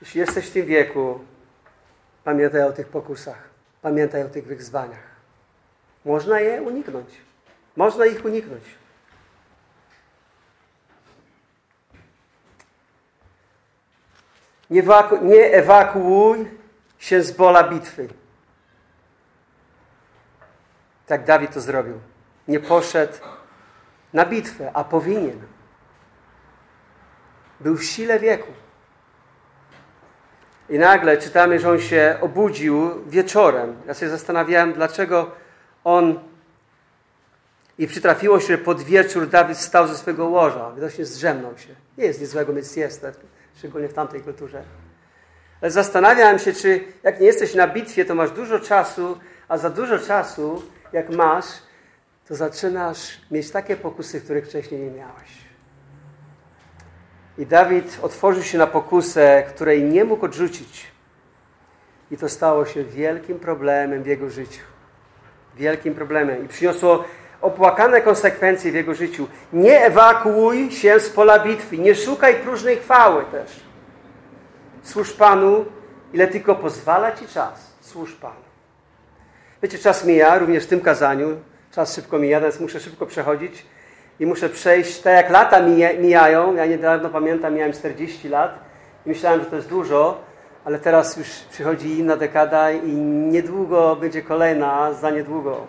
Jeśli 0.00 0.20
jesteś 0.20 0.46
w 0.46 0.52
tym 0.52 0.66
wieku, 0.66 1.20
pamiętaj 2.24 2.62
o 2.62 2.72
tych 2.72 2.88
pokusach. 2.88 3.50
Pamiętaj 3.82 4.22
o 4.22 4.28
tych 4.28 4.46
wyzwaniach. 4.46 5.10
Można 6.04 6.40
je 6.40 6.62
uniknąć. 6.62 7.08
Można 7.76 8.06
ich 8.06 8.24
uniknąć. 8.24 8.64
Nie, 14.70 14.82
nie 15.22 15.52
ewakuuj 15.52 16.50
się 16.98 17.22
z 17.22 17.32
pola 17.32 17.68
bitwy. 17.68 18.08
Tak 21.06 21.24
Dawid 21.24 21.54
to 21.54 21.60
zrobił. 21.60 22.00
Nie 22.50 22.60
poszedł 22.60 23.12
na 24.12 24.26
bitwę, 24.26 24.70
a 24.74 24.84
powinien. 24.84 25.40
Był 27.60 27.76
w 27.76 27.84
sile 27.84 28.18
wieku. 28.18 28.52
I 30.68 30.78
nagle 30.78 31.16
czytamy, 31.16 31.58
że 31.58 31.70
on 31.70 31.80
się 31.80 32.18
obudził 32.20 33.04
wieczorem. 33.06 33.76
Ja 33.86 33.94
się 33.94 34.08
zastanawiałem, 34.08 34.72
dlaczego 34.72 35.30
on 35.84 36.20
i 37.78 37.86
przytrafiło 37.86 38.40
się, 38.40 38.46
że 38.46 38.58
pod 38.58 38.82
wieczór 38.82 39.28
Dawid 39.28 39.58
stał 39.58 39.88
ze 39.88 39.96
swego 39.96 40.26
łoża. 40.26 40.72
Widocznie 40.74 41.04
zrzemnął 41.04 41.58
się. 41.58 41.74
Nie 41.98 42.04
jest 42.04 42.20
nic 42.20 42.30
złego 42.30 42.52
mieć 42.52 42.72
siestę 42.72 43.12
szczególnie 43.58 43.88
w 43.88 43.92
tamtej 43.92 44.20
kulturze. 44.20 44.62
Ale 45.62 45.70
zastanawiam 45.70 46.38
się, 46.38 46.52
czy 46.52 46.84
jak 47.02 47.20
nie 47.20 47.26
jesteś 47.26 47.54
na 47.54 47.68
bitwie, 47.68 48.04
to 48.04 48.14
masz 48.14 48.30
dużo 48.30 48.60
czasu, 48.60 49.18
a 49.48 49.58
za 49.58 49.70
dużo 49.70 49.98
czasu, 49.98 50.62
jak 50.92 51.10
masz, 51.10 51.46
to 52.30 52.36
zaczynasz 52.36 53.20
mieć 53.30 53.50
takie 53.50 53.76
pokusy, 53.76 54.20
których 54.20 54.46
wcześniej 54.46 54.80
nie 54.80 54.90
miałeś. 54.90 55.30
I 57.38 57.46
Dawid 57.46 57.98
otworzył 58.02 58.42
się 58.42 58.58
na 58.58 58.66
pokusę, 58.66 59.44
której 59.48 59.84
nie 59.84 60.04
mógł 60.04 60.24
odrzucić. 60.24 60.86
I 62.10 62.16
to 62.16 62.28
stało 62.28 62.66
się 62.66 62.84
wielkim 62.84 63.38
problemem 63.38 64.02
w 64.02 64.06
jego 64.06 64.30
życiu. 64.30 64.60
Wielkim 65.56 65.94
problemem. 65.94 66.44
I 66.44 66.48
przyniosło 66.48 67.04
opłakane 67.40 68.00
konsekwencje 68.00 68.72
w 68.72 68.74
jego 68.74 68.94
życiu. 68.94 69.28
Nie 69.52 69.84
ewakuuj 69.84 70.70
się 70.70 71.00
z 71.00 71.10
pola 71.10 71.38
bitwy, 71.38 71.78
nie 71.78 71.94
szukaj 71.94 72.34
próżnej 72.34 72.76
chwały 72.76 73.24
też. 73.24 73.60
Służ 74.82 75.12
Panu, 75.12 75.64
ile 76.12 76.28
tylko 76.28 76.54
pozwala 76.54 77.12
Ci 77.12 77.28
czas. 77.28 77.72
Służ 77.80 78.12
Panu. 78.12 78.50
Wiecie, 79.62 79.78
czas 79.78 80.04
mija, 80.04 80.38
również 80.38 80.64
w 80.64 80.68
tym 80.68 80.80
kazaniu. 80.80 81.36
Czas 81.70 81.94
szybko 81.94 82.18
mija, 82.18 82.40
więc 82.40 82.60
muszę 82.60 82.80
szybko 82.80 83.06
przechodzić 83.06 83.66
i 84.20 84.26
muszę 84.26 84.48
przejść, 84.48 85.00
tak 85.00 85.14
jak 85.14 85.30
lata 85.30 85.60
mijają. 86.00 86.54
Ja 86.54 86.66
niedawno 86.66 87.08
pamiętam, 87.08 87.54
miałem 87.54 87.72
40 87.72 88.28
lat 88.28 88.58
i 89.06 89.08
myślałem, 89.08 89.40
że 89.40 89.46
to 89.46 89.56
jest 89.56 89.68
dużo, 89.68 90.20
ale 90.64 90.78
teraz 90.78 91.16
już 91.16 91.28
przychodzi 91.28 91.98
inna 91.98 92.16
dekada 92.16 92.70
i 92.70 92.92
niedługo 92.92 93.96
będzie 93.96 94.22
kolejna, 94.22 94.92
za 94.92 95.10
niedługo. 95.10 95.66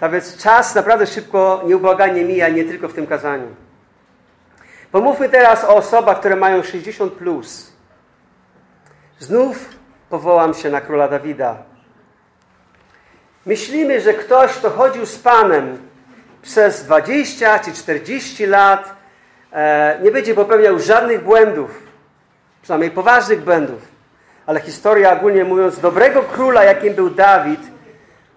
Tak 0.00 0.12
więc 0.12 0.36
czas 0.36 0.74
naprawdę 0.74 1.06
szybko, 1.06 1.62
nieubłaganie 1.66 2.24
mija, 2.24 2.48
nie 2.48 2.64
tylko 2.64 2.88
w 2.88 2.94
tym 2.94 3.06
kazaniu. 3.06 3.48
Pomówmy 4.92 5.28
teraz 5.28 5.64
o 5.64 5.76
osobach, 5.76 6.18
które 6.18 6.36
mają 6.36 6.62
60 6.62 7.12
plus. 7.12 7.72
Znów 9.18 9.68
powołam 10.10 10.54
się 10.54 10.70
na 10.70 10.80
króla 10.80 11.08
Dawida. 11.08 11.69
Myślimy, 13.46 14.00
że 14.00 14.14
ktoś, 14.14 14.52
kto 14.52 14.70
chodził 14.70 15.06
z 15.06 15.18
Panem 15.18 15.78
przez 16.42 16.84
20 16.84 17.58
czy 17.58 17.72
40 17.72 18.46
lat, 18.46 18.94
e, 19.52 19.98
nie 20.02 20.10
będzie 20.10 20.34
popełniał 20.34 20.78
żadnych 20.78 21.24
błędów, 21.24 21.82
przynajmniej 22.62 22.90
poważnych 22.90 23.44
błędów. 23.44 23.88
Ale 24.46 24.60
historia, 24.60 25.12
ogólnie 25.12 25.44
mówiąc, 25.44 25.80
dobrego 25.80 26.22
króla, 26.22 26.64
jakim 26.64 26.94
był 26.94 27.10
Dawid, 27.10 27.60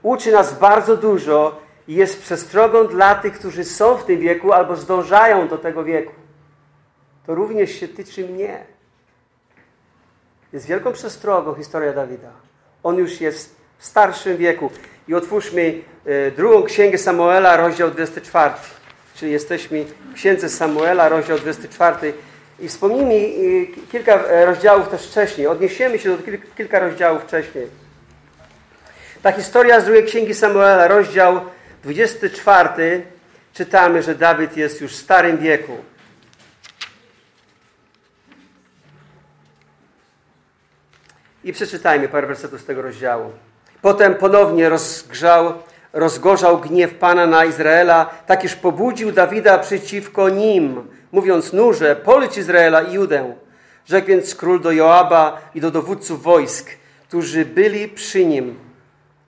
uczy 0.01 0.31
nas 0.31 0.59
bardzo 0.59 0.97
dużo 0.97 1.61
i 1.87 1.95
jest 1.95 2.21
przestrogą 2.21 2.87
dla 2.87 3.15
tych, 3.15 3.33
którzy 3.33 3.63
są 3.63 3.97
w 3.97 4.05
tym 4.05 4.19
wieku 4.19 4.53
albo 4.53 4.75
zdążają 4.75 5.47
do 5.47 5.57
tego 5.57 5.83
wieku. 5.83 6.13
To 7.25 7.35
również 7.35 7.71
się 7.71 7.87
tyczy 7.87 8.27
mnie. 8.27 8.65
Jest 10.53 10.65
wielką 10.65 10.93
przestrogą 10.93 11.55
historia 11.55 11.93
Dawida. 11.93 12.31
On 12.83 12.97
już 12.97 13.21
jest 13.21 13.62
w 13.83 13.85
starszym 13.85 14.37
wieku. 14.37 14.71
I 15.07 15.13
otwórzmy 15.13 15.81
e, 16.05 16.31
drugą 16.31 16.63
księgę 16.63 16.97
Samuela, 16.97 17.57
rozdział 17.57 17.91
24. 17.91 18.53
Czyli 19.15 19.31
jesteśmy 19.31 19.85
w 19.85 20.13
księdze 20.13 20.49
Samuela, 20.49 21.09
rozdział 21.09 21.37
24. 21.39 22.13
I 22.59 22.67
wspomnijmy 22.67 23.13
e, 23.13 23.91
kilka 23.91 24.13
e, 24.13 24.45
rozdziałów 24.45 24.89
też 24.89 25.07
wcześniej. 25.07 25.47
Odniesiemy 25.47 25.99
się 25.99 26.17
do 26.17 26.23
kilka 26.57 26.79
rozdziałów 26.79 27.23
wcześniej. 27.23 27.67
Ta 29.21 29.31
historia 29.31 29.81
z 29.81 29.85
drugiej 29.85 30.05
księgi 30.05 30.33
Samuela, 30.33 30.87
rozdział 30.87 31.41
24, 31.83 33.03
czytamy, 33.53 34.01
że 34.01 34.15
Dawid 34.15 34.57
jest 34.57 34.81
już 34.81 34.91
w 34.91 35.01
starym 35.01 35.37
wieku. 35.37 35.77
I 41.43 41.53
przeczytajmy 41.53 42.07
parę 42.07 42.27
wersetów 42.27 42.61
z 42.61 42.65
tego 42.65 42.81
rozdziału. 42.81 43.31
Potem 43.83 44.15
ponownie 44.15 44.69
rozgrzał, 44.69 45.53
rozgorzał 45.93 46.59
gniew 46.59 46.93
Pana 46.93 47.27
na 47.27 47.45
Izraela, 47.45 48.05
tak 48.25 48.43
iż 48.43 48.55
pobudził 48.55 49.11
Dawida 49.11 49.57
przeciwko 49.57 50.29
nim, 50.29 50.87
mówiąc 51.11 51.53
nurze, 51.53 51.95
policz 51.95 52.37
Izraela 52.37 52.81
i 52.81 52.93
Judę. 52.93 53.33
Rzekł 53.85 54.07
więc 54.07 54.35
król 54.35 54.61
do 54.61 54.71
Joaba 54.71 55.41
i 55.55 55.61
do 55.61 55.71
dowódców 55.71 56.23
wojsk, 56.23 56.69
którzy 57.07 57.45
byli 57.45 57.87
przy 57.87 58.25
nim. 58.25 58.55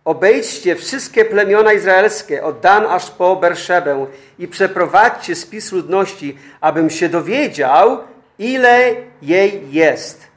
Obejdźcie 0.06 0.76
wszystkie 0.76 1.26
plemiona 1.26 1.74
izraelskie, 1.74 2.44
od 2.44 2.60
Dan 2.60 2.86
aż 2.86 3.12
po 3.12 3.36
Berszebę 3.36 4.06
i 4.39 4.48
przeprowadźcie 4.48 5.36
spis 5.36 5.72
ludności, 5.72 6.38
abym 6.62 6.89
się 6.89 7.10
dowiedział, 7.10 8.00
ile 8.39 8.96
jej 9.22 9.72
jest. 9.72 10.28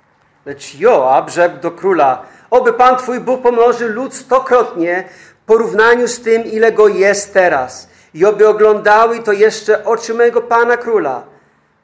Lecz 0.47 0.79
Joab 0.79 1.31
rzekł 1.31 1.61
do 1.61 1.71
króla, 1.71 2.23
oby 2.51 2.73
Pan 2.73 2.97
Twój 2.97 3.21
Bóg 3.21 3.43
pomnożył 3.43 3.89
lud 3.89 4.15
stokrotnie 4.15 5.05
w 5.43 5.47
porównaniu 5.47 6.09
z 6.09 6.21
tym, 6.21 6.45
ile 6.45 6.73
go 6.73 6.89
jest 6.89 7.35
teraz. 7.35 7.89
I 8.15 8.25
oby 8.25 8.49
oglądały 8.49 9.23
to 9.23 9.33
jeszcze 9.33 9.85
oczy 9.85 10.15
mojego 10.15 10.41
Pana 10.41 10.77
Króla. 10.77 11.23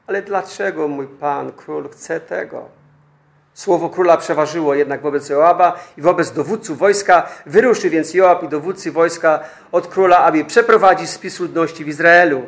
Ale 0.07 0.21
dlaczego 0.21 0.87
mój 0.87 1.07
Pan 1.07 1.51
Król 1.51 1.89
chce 1.89 2.19
tego? 2.19 2.69
Słowo 3.53 3.89
króla 3.89 4.17
przeważyło 4.17 4.75
jednak 4.75 5.01
wobec 5.01 5.29
Joaba 5.29 5.79
i 5.97 6.01
wobec 6.01 6.31
dowódców 6.31 6.77
wojska. 6.77 7.27
Wyruszy 7.45 7.89
więc 7.89 8.13
Joab 8.13 8.43
i 8.43 8.47
dowódcy 8.47 8.91
wojska 8.91 9.39
od 9.71 9.87
króla, 9.87 10.17
aby 10.17 10.45
przeprowadzić 10.45 11.09
spis 11.09 11.39
ludności 11.39 11.85
w 11.85 11.87
Izraelu. 11.87 12.41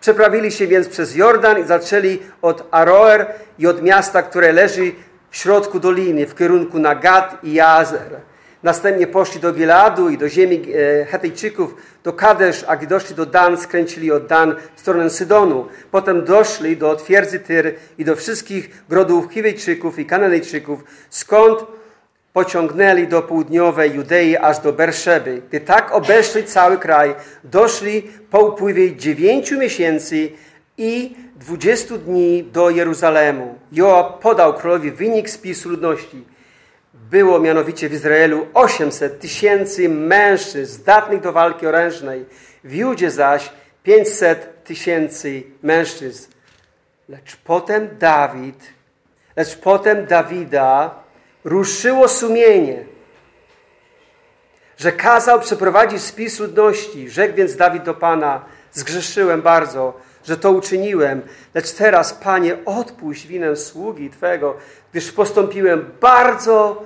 Przeprawili 0.00 0.52
się 0.52 0.66
więc 0.66 0.88
przez 0.88 1.16
Jordan 1.16 1.60
i 1.60 1.64
zaczęli 1.64 2.18
od 2.42 2.68
Aroer 2.70 3.26
i 3.58 3.66
od 3.66 3.82
miasta, 3.82 4.22
które 4.22 4.52
leży 4.52 4.92
w 5.30 5.36
środku 5.36 5.80
doliny, 5.80 6.26
w 6.26 6.34
kierunku 6.34 6.78
na 6.78 6.94
Gad 6.94 7.44
i 7.44 7.52
Jazer. 7.52 8.20
Następnie 8.62 9.06
poszli 9.06 9.40
do 9.40 9.52
Gileadu 9.52 10.08
i 10.10 10.18
do 10.18 10.28
ziemi 10.28 10.62
e, 11.00 11.04
Hetejczyków, 11.04 11.74
do 12.04 12.12
Kadesz, 12.12 12.64
a 12.68 12.76
gdy 12.76 12.86
doszli 12.86 13.14
do 13.14 13.26
Dan, 13.26 13.56
skręcili 13.56 14.12
od 14.12 14.26
Dan 14.26 14.54
w 14.76 14.80
stronę 14.80 15.10
Sydonu. 15.10 15.66
Potem 15.90 16.24
doszli 16.24 16.76
do 16.76 16.96
twierdzy 16.96 17.40
Tyr 17.40 17.74
i 17.98 18.04
do 18.04 18.16
wszystkich 18.16 18.84
grodów 18.88 19.32
Chiwejczyków 19.32 19.98
i 19.98 20.06
Kananejczyków, 20.06 20.84
skąd 21.10 21.58
pociągnęli 22.32 23.08
do 23.08 23.22
południowej 23.22 23.94
Judei 23.94 24.36
aż 24.36 24.58
do 24.58 24.72
Berszeby. 24.72 25.42
Gdy 25.48 25.60
tak 25.60 25.92
obeszli 25.92 26.44
cały 26.44 26.78
kraj, 26.78 27.14
doszli 27.44 28.02
po 28.30 28.40
upływie 28.40 28.96
dziewięciu 28.96 29.58
miesięcy 29.58 30.30
i 30.78 31.16
dwudziestu 31.38 31.98
dni 31.98 32.44
do 32.44 32.70
Jeruzalemu. 32.70 33.58
Joab 33.72 34.18
podał 34.22 34.54
królowi 34.54 34.90
wynik 34.90 35.30
spisu 35.30 35.68
ludności– 35.68 36.24
było 37.10 37.40
mianowicie 37.40 37.88
w 37.88 37.92
Izraelu 37.92 38.46
800 38.54 39.20
tysięcy 39.20 39.88
mężczyzn 39.88 40.72
zdatnych 40.72 41.20
do 41.20 41.32
walki 41.32 41.66
orężnej, 41.66 42.26
w 42.64 42.74
Judzie 42.74 43.10
zaś 43.10 43.50
500 43.82 44.64
tysięcy 44.64 45.42
mężczyzn. 45.62 46.30
Lecz 47.08 47.36
potem 47.36 47.88
Dawid, 47.98 48.72
lecz 49.36 49.56
potem 49.56 50.06
Dawida 50.06 50.94
ruszyło 51.44 52.08
sumienie, 52.08 52.84
że 54.76 54.92
kazał 54.92 55.40
przeprowadzić 55.40 56.02
spis 56.02 56.40
ludności. 56.40 57.10
Rzekł 57.10 57.36
więc 57.36 57.56
Dawid 57.56 57.82
do 57.82 57.94
Pana, 57.94 58.44
zgrzeszyłem 58.72 59.42
bardzo, 59.42 60.00
że 60.28 60.36
to 60.36 60.50
uczyniłem, 60.50 61.22
lecz 61.54 61.72
teraz, 61.72 62.12
Panie, 62.12 62.56
odpuść 62.64 63.26
winę 63.26 63.56
sługi 63.56 64.10
Twego, 64.10 64.56
gdyż 64.92 65.12
postąpiłem 65.12 65.90
bardzo 66.00 66.82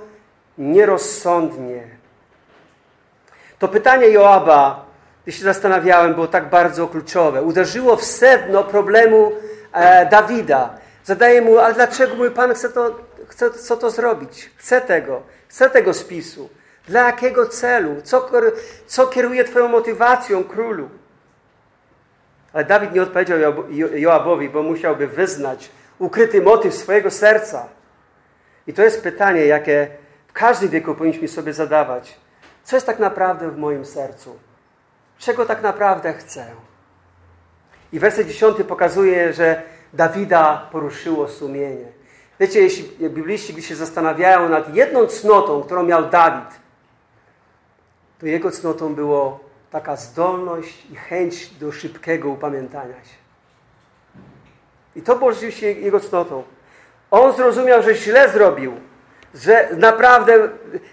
nierozsądnie. 0.57 1.87
To 3.59 3.67
pytanie 3.67 4.07
Joaba, 4.07 4.85
gdy 5.23 5.31
się 5.31 5.43
zastanawiałem, 5.43 6.13
było 6.13 6.27
tak 6.27 6.49
bardzo 6.49 6.87
kluczowe. 6.87 7.41
Uderzyło 7.41 7.95
w 7.95 8.03
sedno 8.03 8.63
problemu 8.63 9.31
e, 9.73 10.05
Dawida. 10.05 10.77
Zadaję 11.03 11.41
mu, 11.41 11.57
ale 11.57 11.73
dlaczego 11.73 12.15
mój 12.15 12.31
Pan 12.31 12.53
chce 12.53 12.69
to, 12.69 12.99
chce, 13.27 13.51
co 13.51 13.77
to 13.77 13.91
zrobić? 13.91 14.49
Chce 14.55 14.81
tego, 14.81 15.21
chce 15.47 15.69
tego 15.69 15.93
spisu. 15.93 16.49
Dla 16.87 17.05
jakiego 17.05 17.45
celu? 17.45 18.01
Co, 18.03 18.29
co 18.87 19.07
kieruje 19.07 19.43
Twoją 19.43 19.67
motywacją, 19.67 20.43
królu? 20.43 20.89
Ale 22.53 22.65
Dawid 22.65 22.93
nie 22.93 23.01
odpowiedział 23.01 23.39
Joabowi, 23.95 24.49
bo 24.49 24.63
musiałby 24.63 25.07
wyznać 25.07 25.69
ukryty 25.99 26.41
motyw 26.41 26.73
swojego 26.73 27.11
serca. 27.11 27.67
I 28.67 28.73
to 28.73 28.83
jest 28.83 29.03
pytanie, 29.03 29.45
jakie 29.45 29.87
w 30.27 30.33
każdym 30.33 30.69
wieku 30.69 30.95
powinniśmy 30.95 31.27
sobie 31.27 31.53
zadawać. 31.53 32.19
Co 32.63 32.75
jest 32.75 32.85
tak 32.85 32.99
naprawdę 32.99 33.51
w 33.51 33.57
moim 33.57 33.85
sercu? 33.85 34.39
Czego 35.17 35.45
tak 35.45 35.61
naprawdę 35.61 36.13
chcę? 36.13 36.45
I 37.93 37.99
werset 37.99 38.27
dziesiąty 38.27 38.63
pokazuje, 38.63 39.33
że 39.33 39.61
Dawida 39.93 40.69
poruszyło 40.71 41.27
sumienie. 41.27 41.85
Wiecie, 42.39 42.61
jeśli 42.61 43.09
bibliści 43.09 43.61
się 43.61 43.75
zastanawiają 43.75 44.49
nad 44.49 44.75
jedną 44.75 45.07
cnotą, 45.07 45.63
którą 45.63 45.83
miał 45.83 46.09
Dawid, 46.09 46.49
to 48.19 48.25
jego 48.25 48.51
cnotą 48.51 48.95
było 48.95 49.39
taka 49.73 49.95
zdolność 49.95 50.85
i 50.91 50.95
chęć 50.95 51.49
do 51.49 51.71
szybkiego 51.71 52.29
upamiętania 52.29 52.93
się. 52.93 53.17
I 54.95 55.01
to 55.01 55.15
było 55.15 55.33
rzeczywiście 55.33 55.73
jego 55.73 55.99
cnotą. 55.99 56.43
On 57.11 57.35
zrozumiał, 57.35 57.83
że 57.83 57.95
źle 57.95 58.29
zrobił, 58.29 58.73
że 59.35 59.69
naprawdę 59.77 60.49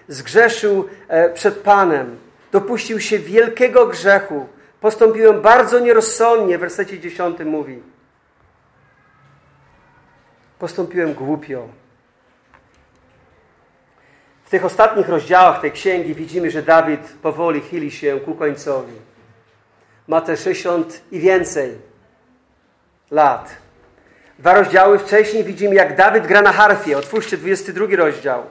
zgrzeszył 0.08 0.88
e, 1.08 1.30
przed 1.30 1.58
Panem. 1.58 2.18
Dopuścił 2.52 3.00
się 3.00 3.18
wielkiego 3.18 3.86
grzechu. 3.86 4.46
Postąpiłem 4.80 5.42
bardzo 5.42 5.80
nierozsądnie, 5.80 6.58
w 6.58 6.60
wersecie 6.60 7.00
10 7.00 7.38
mówi. 7.44 7.82
Postąpiłem 10.58 11.14
głupio. 11.14 11.68
W 14.50 14.58
tych 14.58 14.64
ostatnich 14.64 15.08
rozdziałach 15.08 15.60
tej 15.60 15.72
księgi 15.72 16.14
widzimy, 16.14 16.50
że 16.50 16.62
Dawid 16.62 17.00
powoli 17.22 17.60
chyli 17.60 17.90
się 17.90 18.20
ku 18.20 18.34
końcowi. 18.34 18.92
Ma 20.08 20.20
te 20.20 20.36
60 20.36 21.00
i 21.10 21.20
więcej 21.20 21.78
lat. 23.10 23.56
Dwa 24.38 24.54
rozdziały 24.54 24.98
wcześniej 24.98 25.44
widzimy, 25.44 25.74
jak 25.74 25.96
Dawid 25.96 26.26
gra 26.26 26.42
na 26.42 26.52
harfie. 26.52 26.98
Otwórzcie 26.98 27.36
22 27.36 27.86
rozdział. 27.96 28.42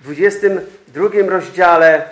W 0.00 0.04
22 0.04 1.08
rozdziale 1.28 2.08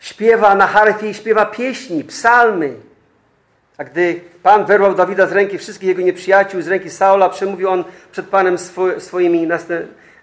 śpiewa 0.00 0.54
na 0.54 0.66
harfie 0.66 1.10
i 1.10 1.14
śpiewa 1.14 1.46
pieśni, 1.46 2.04
psalmy. 2.04 2.76
A 3.78 3.84
gdy 3.84 4.20
Pan 4.42 4.64
wyrwał 4.64 4.94
Dawida 4.94 5.26
z 5.26 5.32
ręki 5.32 5.58
wszystkich 5.58 5.88
jego 5.88 6.02
nieprzyjaciół, 6.02 6.62
z 6.62 6.68
ręki 6.68 6.90
Saula, 6.90 7.28
przemówił 7.28 7.68
on 7.68 7.84
przed 8.12 8.26
Panem 8.26 8.56
swoimi 8.98 9.48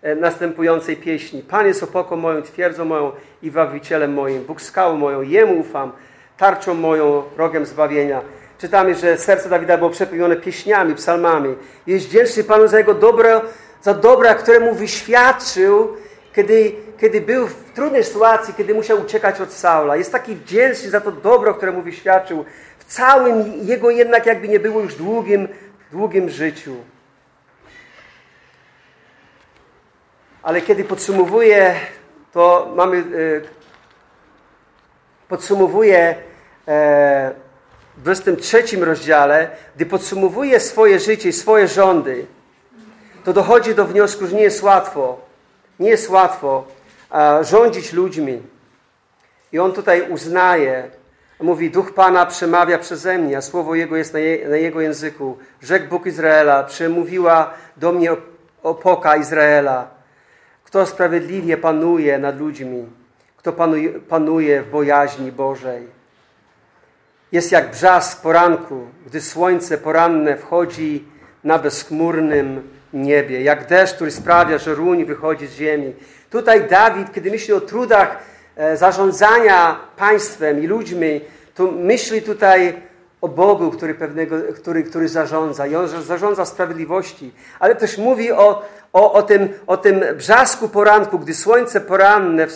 e, 0.01 0.15
następującej 0.15 0.97
pieśni. 0.97 1.41
Pan 1.41 1.65
jest 1.65 1.83
opoką 1.83 2.15
moją, 2.15 2.41
twierdzą 2.41 2.85
moją 2.85 3.11
i 3.41 3.51
wawicielem 3.51 4.13
moim, 4.13 4.43
Bóg 4.43 4.61
skałą 4.61 4.97
moją, 4.97 5.21
Jemu 5.21 5.59
ufam, 5.59 5.91
tarczą 6.37 6.73
moją, 6.73 7.23
rogiem 7.37 7.65
zbawienia. 7.65 8.21
Czytamy, 8.57 8.95
że 8.95 9.17
serce 9.17 9.49
Dawida 9.49 9.77
było 9.77 9.89
przepełnione 9.89 10.35
pieśniami, 10.35 10.95
psalmami. 10.95 11.55
Jest 11.87 12.05
wdzięczny 12.05 12.43
Panu 12.43 12.67
za 12.67 12.77
jego 12.77 12.93
dobro, 12.93 13.41
za 13.81 13.93
dobra, 13.93 14.35
które 14.35 14.59
mu 14.59 14.73
wyświadczył, 14.73 15.97
kiedy, 16.35 16.71
kiedy 16.99 17.21
był 17.21 17.47
w 17.47 17.71
trudnej 17.75 18.03
sytuacji, 18.03 18.53
kiedy 18.53 18.73
musiał 18.73 19.01
uciekać 19.01 19.41
od 19.41 19.53
Saula. 19.53 19.95
Jest 19.95 20.11
taki 20.11 20.35
wdzięczny 20.35 20.89
za 20.89 21.01
to 21.01 21.11
dobro, 21.11 21.53
które 21.53 21.71
mu 21.71 21.81
wyświadczył 21.81 22.45
w 22.87 22.93
całym 22.93 23.67
jego 23.67 23.89
jednak 23.89 24.25
jakby 24.25 24.47
nie 24.47 24.59
było 24.59 24.81
już 24.81 24.95
długim, 24.95 25.47
długim 25.91 26.29
życiu. 26.29 26.75
Ale 30.43 30.61
kiedy 30.61 30.83
podsumowuje, 30.83 31.75
to 32.31 32.73
mamy, 32.75 32.97
e, 32.97 33.03
podsumowuje 35.27 36.15
e, 36.67 37.31
w 37.97 38.01
23 38.01 38.77
rozdziale, 38.85 39.49
gdy 39.75 39.85
podsumowuje 39.85 40.59
swoje 40.59 40.99
życie 40.99 41.29
i 41.29 41.33
swoje 41.33 41.67
rządy, 41.67 42.25
to 43.23 43.33
dochodzi 43.33 43.75
do 43.75 43.85
wniosku, 43.85 44.27
że 44.27 44.35
nie 44.35 44.41
jest 44.41 44.63
łatwo, 44.63 45.21
nie 45.79 45.89
jest 45.89 46.09
łatwo 46.09 46.67
rządzić 47.41 47.93
ludźmi. 47.93 48.41
I 49.51 49.59
on 49.59 49.73
tutaj 49.73 50.11
uznaje, 50.11 50.89
mówi, 51.39 51.71
Duch 51.71 51.93
Pana 51.93 52.25
przemawia 52.25 52.77
przeze 52.77 53.17
mnie, 53.17 53.37
a 53.37 53.41
słowo 53.41 53.75
Jego 53.75 53.97
jest 53.97 54.13
na, 54.13 54.19
je, 54.19 54.49
na 54.49 54.57
Jego 54.57 54.81
języku. 54.81 55.37
Rzekł 55.61 55.87
Bóg 55.89 56.05
Izraela, 56.05 56.63
przemówiła 56.63 57.53
do 57.77 57.91
mnie 57.91 58.11
opoka 58.63 59.15
Izraela. 59.15 59.87
Kto 60.63 60.85
sprawiedliwie 60.85 61.57
panuje 61.57 62.17
nad 62.17 62.39
ludźmi, 62.39 62.85
kto 63.37 63.53
panuje, 63.53 63.89
panuje 63.89 64.61
w 64.61 64.69
bojaźni 64.69 65.31
Bożej. 65.31 65.87
jest 67.31 67.51
jak 67.51 67.71
brzask 67.71 68.21
poranku, 68.21 68.87
gdy 69.05 69.21
słońce 69.21 69.77
poranne 69.77 70.37
wchodzi 70.37 71.05
na 71.43 71.59
bezchmurnym 71.59 72.69
niebie, 72.93 73.41
jak 73.41 73.67
deszcz, 73.67 73.95
który 73.95 74.11
sprawia, 74.11 74.57
że 74.57 74.75
ruń 74.75 75.05
wychodzi 75.05 75.47
z 75.47 75.53
ziemi. 75.53 75.93
Tutaj 76.29 76.67
Dawid, 76.67 77.13
kiedy 77.13 77.31
myśli 77.31 77.53
o 77.53 77.61
trudach 77.61 78.17
zarządzania 78.75 79.79
państwem 79.97 80.63
i 80.63 80.67
ludźmi, 80.67 81.21
to 81.55 81.71
myśli 81.71 82.21
tutaj 82.21 82.73
o 83.21 83.27
Bogu, 83.27 83.71
który, 83.71 83.95
pewnego, 83.95 84.35
który, 84.55 84.83
który 84.83 85.09
zarządza. 85.09 85.67
I 85.67 85.75
on 85.75 85.87
zarządza 85.87 86.45
sprawiedliwości. 86.45 87.31
Ale 87.59 87.75
też 87.75 87.97
mówi 87.97 88.31
o, 88.31 88.65
o, 88.93 89.13
o, 89.13 89.23
tym, 89.23 89.49
o 89.67 89.77
tym 89.77 90.03
brzasku 90.17 90.69
poranku, 90.69 91.19
gdy 91.19 91.33
słońce 91.33 91.81
poranne 91.81 92.47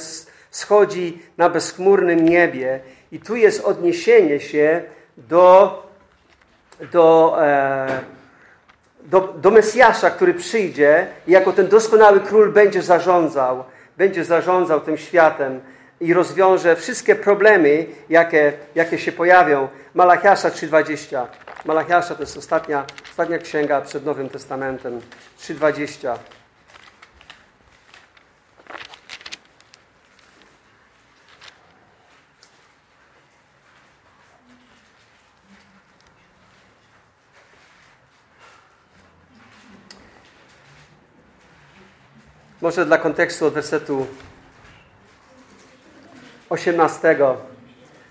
wschodzi 0.50 1.22
na 1.38 1.50
bezchmurnym 1.50 2.30
niebie. 2.30 2.80
I 3.12 3.20
tu 3.20 3.36
jest 3.36 3.66
odniesienie 3.66 4.39
się 4.39 4.82
do, 5.18 5.84
do, 6.91 7.38
e, 7.41 7.88
do, 9.06 9.34
do 9.38 9.52
Mesjasza, 9.52 10.10
który 10.10 10.34
przyjdzie 10.34 11.08
i 11.28 11.32
jako 11.32 11.54
ten 11.54 11.68
doskonały 11.68 12.20
król 12.20 12.52
będzie 12.52 12.82
zarządzał, 12.82 13.64
będzie 13.98 14.26
zarządzał 14.26 14.82
tym 14.82 14.98
światem 14.98 15.62
i 16.02 16.14
rozwiąże 16.14 16.76
wszystkie 16.76 17.16
problemy, 17.16 17.86
jakie, 18.10 18.54
jakie 18.76 19.00
się 19.00 19.12
pojawią. 19.12 19.68
Malachiasza 19.93 20.50
3,20. 20.50 21.26
Malachiasza 21.66 22.16
to 22.16 22.22
jest 22.22 22.38
ostatnia, 22.38 22.86
ostatnia 23.12 23.38
księga 23.38 23.82
przed 23.82 24.06
Nowym 24.06 24.30
Testamentem. 24.30 25.02
3,20. 25.39 26.18
Może 42.62 42.86
dla 42.86 42.98
kontekstu 42.98 43.45
od 43.45 43.54
wersetu 43.54 44.08
18. 46.50 47.18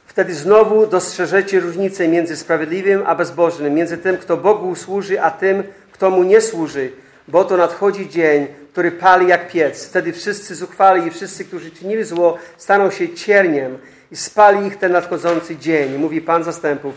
Wtedy 0.07 0.35
znowu 0.35 0.87
dostrzeżecie 0.87 1.61
różnicę 1.61 2.09
między 2.09 2.37
sprawiedliwym 2.37 3.03
a 3.07 3.15
bezbożnym, 3.15 3.75
między 3.75 3.99
tym, 3.99 4.17
kto 4.17 4.37
Bogu 4.37 4.75
służy, 4.75 5.23
a 5.23 5.31
tym, 5.31 5.63
kto 5.93 6.11
Mu 6.11 6.23
nie 6.23 6.41
służy. 6.41 6.93
Bo 7.29 7.45
to 7.45 7.57
nadchodzi 7.57 8.09
dzień, 8.09 8.47
który 8.73 8.93
pali 8.93 9.29
jak 9.29 9.49
piec. 9.49 9.87
Wtedy 9.89 10.13
wszyscy 10.13 10.55
zuchwali 10.55 11.07
i 11.07 11.11
wszyscy, 11.11 11.45
którzy 11.45 11.71
czynili 11.71 12.05
zło, 12.05 12.39
staną 12.57 12.91
się 12.91 13.15
cierniem 13.15 13.79
i 14.11 14.17
spali 14.17 14.67
ich 14.67 14.77
ten 14.77 14.93
nadchodzący 14.93 15.57
dzień. 15.57 15.99
Mówi 15.99 16.21
Pan 16.21 16.45
zastępów. 16.45 16.95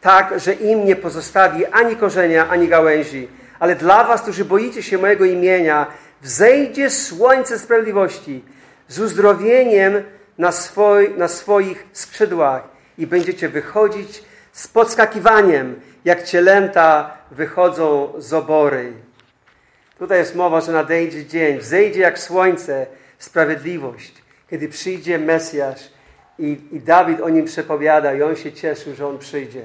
Tak, 0.00 0.40
że 0.40 0.52
im 0.52 0.84
nie 0.84 0.96
pozostawi 0.96 1.66
ani 1.66 1.96
korzenia, 1.96 2.48
ani 2.48 2.68
gałęzi. 2.68 3.28
Ale 3.58 3.74
dla 3.74 4.04
was, 4.04 4.22
którzy 4.22 4.44
boicie 4.44 4.82
się 4.82 4.98
mojego 4.98 5.24
imienia, 5.24 5.86
wzejdzie 6.22 6.90
słońce 6.90 7.58
sprawiedliwości 7.58 8.44
z 8.88 8.98
uzdrowieniem 8.98 10.02
na, 10.38 10.52
swoj, 10.52 11.14
na 11.16 11.28
swoich 11.28 11.86
skrzydłach 11.92 12.62
i 12.98 13.06
będziecie 13.06 13.48
wychodzić 13.48 14.22
z 14.52 14.68
podskakiwaniem, 14.68 15.80
jak 16.04 16.22
cielęta 16.22 17.16
wychodzą 17.30 18.12
z 18.18 18.32
obory. 18.32 18.92
Tutaj 19.98 20.18
jest 20.18 20.34
mowa, 20.34 20.60
że 20.60 20.72
nadejdzie 20.72 21.26
dzień, 21.26 21.58
wzejdzie 21.58 22.00
jak 22.00 22.18
słońce 22.18 22.86
sprawiedliwość, 23.18 24.14
kiedy 24.50 24.68
przyjdzie 24.68 25.18
Mesjasz 25.18 25.80
i, 26.38 26.60
i 26.72 26.80
Dawid 26.80 27.20
o 27.20 27.28
nim 27.28 27.44
przepowiada 27.44 28.14
i 28.14 28.22
on 28.22 28.36
się 28.36 28.52
cieszył, 28.52 28.94
że 28.94 29.06
on 29.06 29.18
przyjdzie. 29.18 29.62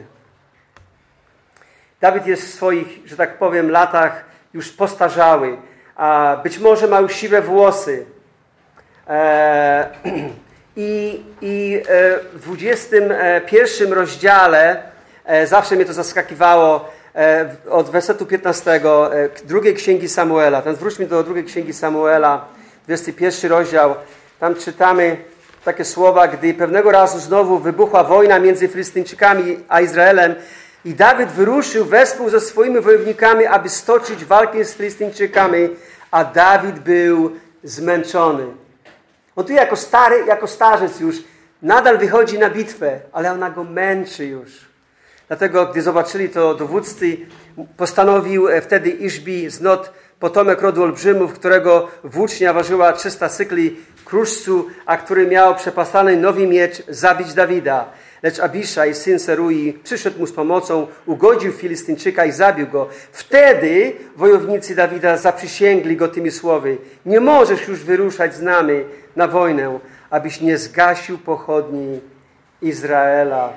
Dawid 2.01 2.27
jest 2.27 2.43
w 2.43 2.53
swoich, 2.53 2.87
że 3.05 3.17
tak 3.17 3.37
powiem, 3.37 3.71
latach 3.71 4.25
już 4.53 4.71
postarzały, 4.71 5.57
a 5.95 6.37
być 6.43 6.59
może 6.59 6.87
ma 6.87 6.99
już 6.99 7.15
siwe 7.15 7.41
włosy. 7.41 8.05
E, 9.07 9.89
I, 10.75 11.23
i 11.41 11.81
e, 11.89 12.19
w 12.33 12.39
21 12.41 13.93
rozdziale 13.93 14.83
e, 15.25 15.47
zawsze 15.47 15.75
mnie 15.75 15.85
to 15.85 15.93
zaskakiwało 15.93 16.89
e, 17.15 17.55
od 17.69 17.89
wersetu 17.89 18.25
15 18.25 18.81
drugiej 19.43 19.73
księgi 19.73 20.09
Samuela. 20.09 20.61
Tam 20.61 20.75
zwróćmy 20.75 21.05
do 21.05 21.23
drugiej 21.23 21.43
księgi 21.43 21.73
Samuela, 21.73 22.45
21 22.85 23.51
rozdział. 23.51 23.95
Tam 24.39 24.55
czytamy 24.55 25.17
takie 25.65 25.85
słowa, 25.85 26.27
gdy 26.27 26.53
pewnego 26.53 26.91
razu 26.91 27.19
znowu 27.19 27.59
wybuchła 27.59 28.03
wojna 28.03 28.39
między 28.39 28.67
Filistyńczykami 28.67 29.59
a 29.69 29.81
Izraelem 29.81 30.35
i 30.85 30.93
Dawid 30.93 31.29
wyruszył 31.29 31.85
wespół 31.85 32.29
ze 32.29 32.39
swoimi 32.39 32.81
wojownikami, 32.81 33.45
aby 33.45 33.69
stoczyć 33.69 34.25
walkę 34.25 34.65
z 34.65 34.73
Filistyńczykami, 34.73 35.69
a 36.11 36.23
Dawid 36.23 36.79
był 36.79 37.31
zmęczony. 37.63 38.60
On 39.41 39.47
tu 39.47 39.53
jako 39.53 39.75
stary, 39.75 40.25
jako 40.25 40.47
starzec 40.47 40.99
już 40.99 41.15
nadal 41.61 41.97
wychodzi 41.97 42.39
na 42.39 42.49
bitwę, 42.49 42.99
ale 43.11 43.31
ona 43.31 43.49
go 43.49 43.63
męczy 43.63 44.25
już. 44.25 44.51
Dlatego, 45.27 45.65
gdy 45.65 45.81
zobaczyli 45.81 46.29
to 46.29 46.55
dowódcy, 46.55 47.17
postanowił 47.77 48.49
e, 48.49 48.61
wtedy 48.61 48.89
Iżbi 48.89 49.49
z 49.49 49.61
Not, 49.61 49.91
potomek 50.19 50.61
rodu 50.61 50.83
olbrzymów, 50.83 51.33
którego 51.33 51.87
włócznia 52.03 52.53
ważyła 52.53 52.93
300 52.93 53.29
cykli 53.29 53.77
kruszcu, 54.05 54.67
a 54.85 54.97
który 54.97 55.27
miał 55.27 55.55
przepasany 55.55 56.17
nowy 56.17 56.47
miecz, 56.47 56.83
zabić 56.87 57.33
Dawida. 57.33 57.85
Lecz 58.23 58.39
Abiszaj, 58.39 58.95
syn 58.95 59.19
Serui, 59.19 59.73
przyszedł 59.83 60.19
mu 60.19 60.27
z 60.27 60.33
pomocą, 60.33 60.87
ugodził 61.05 61.51
Filistyńczyka 61.51 62.25
i 62.25 62.31
zabił 62.31 62.67
go. 62.67 62.89
Wtedy 63.11 63.93
wojownicy 64.15 64.75
Dawida 64.75 65.17
zaprzysięgli 65.17 65.95
go 65.95 66.07
tymi 66.07 66.31
słowy. 66.31 66.77
Nie 67.05 67.19
możesz 67.19 67.67
już 67.67 67.83
wyruszać 67.83 68.35
z 68.35 68.41
nami 68.41 68.83
na 69.15 69.27
wojnę, 69.27 69.79
abyś 70.09 70.41
nie 70.41 70.57
zgasił 70.57 71.17
pochodni 71.17 71.99
Izraela. 72.61 73.53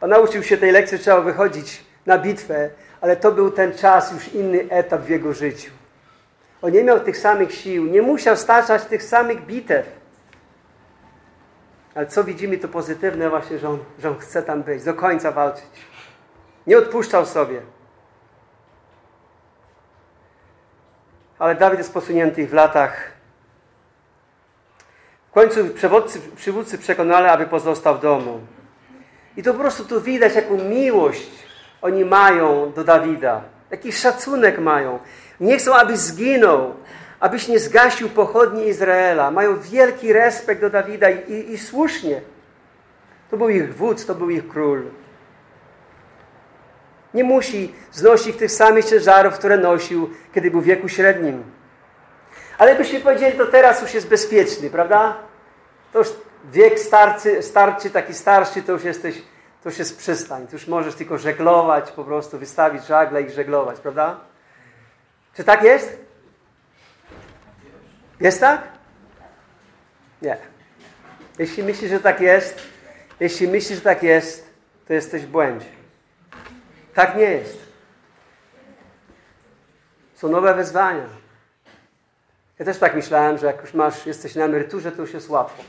On 0.00 0.10
nauczył 0.10 0.42
się 0.42 0.56
tej 0.56 0.72
lekcji, 0.72 0.98
trzeba 0.98 1.20
wychodzić 1.20 1.84
na 2.06 2.18
bitwę, 2.18 2.70
ale 3.00 3.16
to 3.16 3.32
był 3.32 3.50
ten 3.50 3.72
czas, 3.72 4.12
już 4.12 4.34
inny 4.34 4.66
etap 4.70 5.02
w 5.02 5.08
jego 5.08 5.32
życiu. 5.32 5.70
On 6.62 6.72
nie 6.72 6.84
miał 6.84 7.00
tych 7.00 7.16
samych 7.16 7.52
sił, 7.52 7.86
nie 7.86 8.02
musiał 8.02 8.36
staczać 8.36 8.84
tych 8.84 9.02
samych 9.02 9.46
bitew. 9.46 10.03
Ale 11.94 12.06
co 12.06 12.24
widzimy, 12.24 12.58
to 12.58 12.68
pozytywne 12.68 13.30
właśnie, 13.30 13.58
że 13.58 13.68
on, 13.68 13.78
że 13.98 14.10
on 14.10 14.18
chce 14.18 14.42
tam 14.42 14.62
być, 14.62 14.84
do 14.84 14.94
końca 14.94 15.32
walczyć. 15.32 15.64
Nie 16.66 16.78
odpuszczał 16.78 17.26
sobie. 17.26 17.60
Ale 21.38 21.54
Dawid 21.54 21.78
jest 21.78 21.94
posunięty 21.94 22.46
w 22.46 22.52
latach. 22.52 23.12
W 25.30 25.34
końcu 25.34 25.60
przywódcy 26.36 26.78
przekonali, 26.78 27.26
aby 27.26 27.46
pozostał 27.46 27.98
w 27.98 28.00
domu. 28.00 28.40
I 29.36 29.42
to 29.42 29.52
po 29.52 29.60
prostu 29.60 29.84
tu 29.84 30.00
widać, 30.00 30.34
jaką 30.34 30.64
miłość 30.64 31.30
oni 31.82 32.04
mają 32.04 32.72
do 32.72 32.84
Dawida. 32.84 33.42
Jaki 33.70 33.92
szacunek 33.92 34.58
mają. 34.58 34.98
Nie 35.40 35.58
chcą, 35.58 35.74
aby 35.74 35.96
zginął 35.96 36.74
abyś 37.20 37.48
nie 37.48 37.58
zgasił 37.58 38.08
pochodni 38.08 38.66
Izraela. 38.66 39.30
Mają 39.30 39.60
wielki 39.60 40.12
respekt 40.12 40.60
do 40.60 40.70
Dawida 40.70 41.10
i, 41.10 41.32
i, 41.32 41.52
i 41.52 41.58
słusznie. 41.58 42.20
To 43.30 43.36
był 43.36 43.48
ich 43.48 43.76
wódz, 43.76 44.06
to 44.06 44.14
był 44.14 44.30
ich 44.30 44.48
król. 44.48 44.82
Nie 47.14 47.24
musi 47.24 47.74
znosić 47.92 48.36
tych 48.36 48.50
samych 48.50 48.84
ciężarów, 48.84 49.34
które 49.34 49.58
nosił, 49.58 50.10
kiedy 50.34 50.50
był 50.50 50.60
w 50.60 50.64
wieku 50.64 50.88
średnim. 50.88 51.44
Ale 52.58 52.74
byśmy 52.74 53.00
powiedzieli, 53.00 53.38
to 53.38 53.46
teraz 53.46 53.82
już 53.82 53.94
jest 53.94 54.08
bezpieczny, 54.08 54.70
prawda? 54.70 55.16
To 55.92 55.98
już 55.98 56.08
wiek 56.52 56.78
starcy, 56.78 57.42
starczy, 57.42 57.90
taki 57.90 58.14
starszy, 58.14 58.62
to 58.62 58.72
już 58.72 58.84
jesteś, 58.84 59.22
to 59.62 59.68
już 59.68 59.78
jest 59.78 59.98
przystań. 59.98 60.46
To 60.46 60.52
już 60.52 60.68
możesz 60.68 60.94
tylko 60.94 61.18
żeglować, 61.18 61.92
po 61.92 62.04
prostu 62.04 62.38
wystawić 62.38 62.84
żagle 62.84 63.22
i 63.22 63.30
żeglować, 63.30 63.80
prawda? 63.80 64.20
Czy 65.36 65.44
tak 65.44 65.62
jest? 65.62 66.03
Jest 68.24 68.40
tak? 68.40 68.62
Nie. 70.22 70.36
Jeśli 71.38 71.62
myślisz, 71.62 71.90
że 71.90 72.00
tak 72.00 72.20
jest, 72.20 72.60
jeśli 73.20 73.48
myślisz, 73.48 73.78
że 73.78 73.84
tak 73.84 74.02
jest, 74.02 74.50
to 74.86 74.92
jesteś 74.92 75.22
w 75.22 75.28
błędzie. 75.28 75.66
Tak 76.94 77.16
nie 77.16 77.22
jest. 77.22 77.58
Są 80.14 80.28
nowe 80.28 80.54
wyzwania. 80.54 81.06
Ja 82.58 82.64
też 82.64 82.78
tak 82.78 82.94
myślałem, 82.94 83.38
że 83.38 83.46
jak 83.46 83.60
już 83.60 83.74
masz, 83.74 84.06
jesteś 84.06 84.34
na 84.34 84.44
emeryturze, 84.44 84.92
to 84.92 85.02
już 85.02 85.14
jest 85.14 85.28
łatwo. 85.28 85.62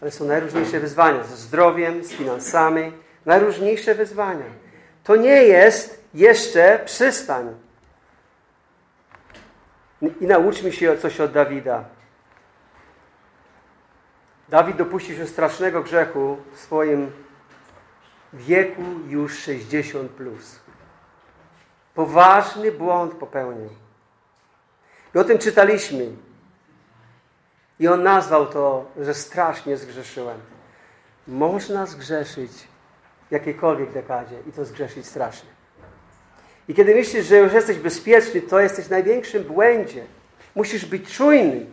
Ale 0.00 0.10
są 0.10 0.24
najróżniejsze 0.24 0.80
wyzwania 0.80 1.24
ze 1.24 1.36
zdrowiem, 1.36 2.04
z 2.04 2.12
finansami, 2.12 2.92
najróżniejsze 3.26 3.94
wyzwania. 3.94 4.46
To 5.04 5.16
nie 5.16 5.42
jest 5.42 6.04
jeszcze 6.14 6.80
przystań. 6.84 7.54
I 10.02 10.26
nauczmy 10.26 10.72
się 10.72 10.98
coś 10.98 11.20
od 11.20 11.32
Dawida. 11.32 11.84
Dawid 14.48 14.76
dopuścił 14.76 15.16
się 15.16 15.26
strasznego 15.26 15.82
grzechu 15.82 16.36
w 16.52 16.60
swoim 16.60 17.12
wieku 18.32 18.82
już 19.08 19.38
60 19.38 20.10
plus. 20.10 20.60
Poważny 21.94 22.72
błąd 22.72 23.14
popełnił. 23.14 23.70
I 25.14 25.18
o 25.18 25.24
tym 25.24 25.38
czytaliśmy. 25.38 26.08
I 27.78 27.88
on 27.88 28.02
nazwał 28.02 28.46
to, 28.46 28.90
że 29.00 29.14
strasznie 29.14 29.76
zgrzeszyłem. 29.76 30.40
Można 31.28 31.86
zgrzeszyć 31.86 32.52
w 33.28 33.32
jakiejkolwiek 33.32 33.92
dekadzie 33.92 34.40
i 34.48 34.52
to 34.52 34.64
zgrzeszyć 34.64 35.06
strasznie. 35.06 35.59
I 36.68 36.74
kiedy 36.74 36.94
myślisz, 36.94 37.26
że 37.26 37.36
już 37.36 37.52
jesteś 37.52 37.78
bezpieczny, 37.78 38.42
to 38.42 38.60
jesteś 38.60 38.84
w 38.84 38.90
największym 38.90 39.44
błędzie. 39.44 40.04
Musisz 40.54 40.86
być 40.86 41.16
czujny. 41.16 41.66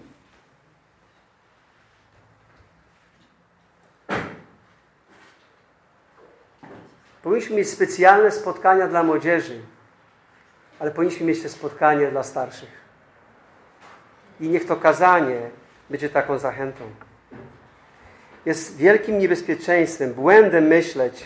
Powinniśmy 7.24 7.56
mieć 7.56 7.70
specjalne 7.70 8.32
spotkania 8.32 8.88
dla 8.88 9.04
młodzieży, 9.04 9.62
ale 10.80 10.92
powinniśmy 10.92 11.26
mieć 11.26 11.42
te 11.42 11.50
spotkania 11.50 12.12
dla 12.12 12.24
starszych. 12.24 12.70
I 14.40 14.50
niech 14.50 14.66
to 14.66 14.76
kazanie 14.76 15.50
będzie 15.90 16.10
taką 16.10 16.38
zachętą. 16.38 16.84
Jest 18.46 18.78
wielkim 18.78 19.20
niebezpieczeństwem, 19.20 20.14
błędem 20.14 20.64
myśleć, 20.64 21.26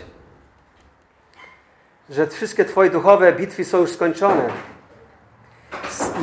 że 2.12 2.28
wszystkie 2.28 2.66
Twoje 2.66 2.89
duchowe 2.89 3.34
bitwy 3.34 3.66
są 3.66 3.78
już 3.78 3.91
skończone. 3.91 4.49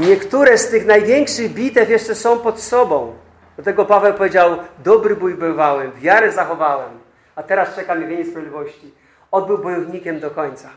Niektóre 0.00 0.58
z 0.58 0.70
tych 0.70 0.86
największych 0.86 1.52
bitew 1.52 1.90
jeszcze 1.90 2.14
są 2.14 2.38
pod 2.38 2.60
sobą. 2.60 3.16
Dlatego 3.56 3.84
Paweł 3.84 4.14
powiedział, 4.14 4.58
dobry 4.78 5.16
bój 5.16 5.34
bywałem, 5.34 5.92
wiarę 5.92 6.32
zachowałem, 6.32 6.98
a 7.36 7.42
teraz 7.42 7.74
czeka 7.76 7.94
mnie 7.94 8.06
wieniec 8.06 8.28
sprawiedliwości. 8.28 8.94
On 9.30 9.46
był 9.46 9.58
bojownikiem 9.58 10.20
do 10.20 10.30
końca. 10.30 10.70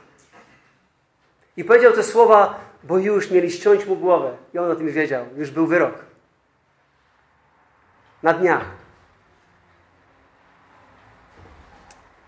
I 1.57 1.63
powiedział 1.63 1.93
te 1.93 2.03
słowa, 2.03 2.59
bo 2.83 2.97
już 2.97 3.31
mieli 3.31 3.51
ściąć 3.51 3.85
mu 3.85 3.95
głowę. 3.95 4.37
I 4.53 4.57
on 4.57 4.71
o 4.71 4.75
tym 4.75 4.91
wiedział. 4.91 5.25
Już 5.35 5.51
był 5.51 5.67
wyrok. 5.67 5.95
Na 8.23 8.33
dniach. 8.33 8.65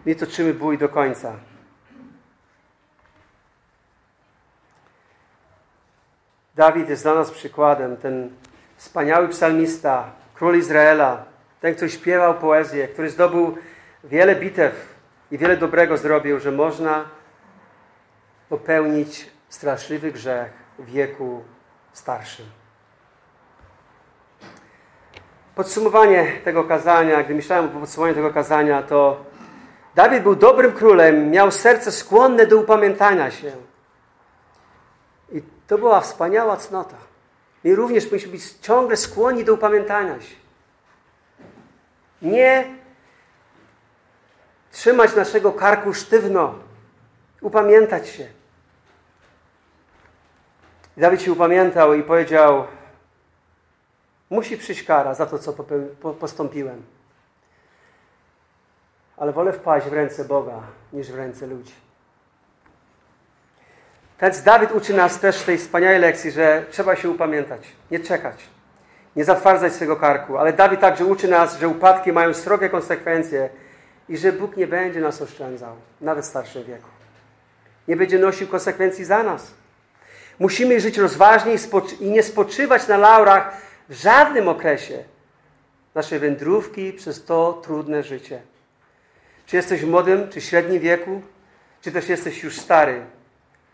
My 0.06 0.16
toczymy 0.16 0.54
bój 0.54 0.78
do 0.78 0.90
końca. 0.90 1.34
Dawid 6.56 6.90
jest 6.90 7.04
dla 7.04 7.16
nas 7.16 7.32
przykładem. 7.32 7.98
Ten 7.98 8.30
wspaniały 8.78 9.28
psalmista, 9.28 10.12
król 10.34 10.58
Izraela, 10.58 11.26
ten, 11.62 11.76
który 11.76 11.92
śpiewał 11.92 12.34
poezję, 12.34 12.88
który 12.88 13.10
zdobył 13.10 13.58
wiele 14.04 14.36
bitew 14.36 14.96
i 15.32 15.38
wiele 15.38 15.58
dobrego 15.58 15.98
zrobił, 15.98 16.40
że 16.40 16.52
można 16.52 17.06
popełnić 18.50 19.30
straszliwy 19.50 20.12
grzech 20.12 20.52
w 20.80 20.86
wieku 20.86 21.44
starszym. 21.94 22.46
Podsumowanie 25.56 26.32
tego 26.44 26.64
kazania, 26.64 27.24
gdy 27.24 27.36
myślałem 27.36 27.66
o 27.66 27.80
podsumowaniu 27.80 28.16
tego 28.16 28.34
kazania, 28.34 28.82
to 28.82 29.26
Dawid 29.96 30.24
był 30.24 30.36
dobrym 30.36 30.72
królem, 30.72 31.32
miał 31.32 31.52
serce 31.52 31.92
skłonne 31.92 32.48
do 32.48 32.58
upamiętania 32.58 33.32
się. 33.32 33.52
To 35.68 35.78
była 35.78 36.02
wspaniała 36.02 36.58
cnota. 36.58 36.98
My 37.64 37.76
również 37.76 38.06
powinniśmy 38.06 38.32
być 38.32 38.54
ciągle 38.54 38.98
skłonni 38.98 39.44
do 39.44 39.54
upamiętania 39.54 40.22
się. 40.22 40.36
Nie 42.22 42.76
trzymać 44.72 45.16
naszego 45.16 45.52
karku 45.52 45.94
sztywno, 45.94 46.56
upamiętać 47.42 48.10
się. 48.10 48.28
I 50.98 51.02
Dawid 51.02 51.22
się 51.22 51.32
upamiętał 51.32 51.94
i 51.94 52.04
powiedział: 52.04 52.68
Musi 54.30 54.58
przyjść 54.58 54.84
kara 54.84 55.14
za 55.14 55.26
to, 55.26 55.40
co 55.40 55.54
postąpiłem. 56.20 56.84
Ale 59.18 59.32
wolę 59.32 59.54
wpaść 59.54 59.88
w 59.88 59.94
ręce 59.94 60.26
Boga 60.26 60.62
niż 60.94 61.12
w 61.12 61.16
ręce 61.16 61.48
ludzi. 61.48 61.83
Więc 64.24 64.44
Dawid 64.44 64.72
uczy 64.72 64.94
nas 64.94 65.20
też 65.20 65.42
tej 65.42 65.58
wspaniałej 65.58 66.00
lekcji, 66.00 66.32
że 66.32 66.66
trzeba 66.72 66.96
się 66.96 67.10
upamiętać, 67.10 67.62
nie 67.92 68.00
czekać, 68.00 68.36
nie 69.16 69.26
zatwardzać 69.26 69.74
swego 69.74 69.96
karku. 69.96 70.38
Ale 70.38 70.54
Dawid 70.54 70.82
także 70.82 71.06
uczy 71.06 71.28
nas, 71.28 71.60
że 71.60 71.68
upadki 71.68 72.12
mają 72.12 72.34
srogie 72.34 72.70
konsekwencje 72.70 73.50
i 74.10 74.18
że 74.18 74.34
Bóg 74.34 74.58
nie 74.58 74.68
będzie 74.68 75.02
nas 75.02 75.22
oszczędzał, 75.22 75.76
nawet 76.02 76.26
w 76.26 76.28
starszym 76.28 76.64
wieku. 76.64 76.88
Nie 77.88 77.96
będzie 77.96 78.20
nosił 78.20 78.48
konsekwencji 78.48 79.06
za 79.06 79.24
nas. 79.24 79.52
Musimy 80.40 80.80
żyć 80.80 80.98
rozważnie 80.98 81.56
i 82.00 82.12
nie 82.12 82.24
spoczywać 82.24 82.88
na 82.88 82.98
laurach 82.98 83.58
w 83.90 83.94
żadnym 83.94 84.48
okresie 84.48 85.04
naszej 85.96 86.20
wędrówki 86.20 86.94
przez 86.94 87.26
to 87.26 87.62
trudne 87.64 88.04
życie. 88.04 88.42
Czy 89.46 89.56
jesteś 89.56 89.82
w 89.82 89.90
młodym, 89.90 90.30
czy 90.30 90.42
średnim 90.42 90.80
wieku, 90.80 91.22
czy 91.82 91.92
też 91.92 92.10
jesteś 92.10 92.44
już 92.44 92.60
stary, 92.60 93.02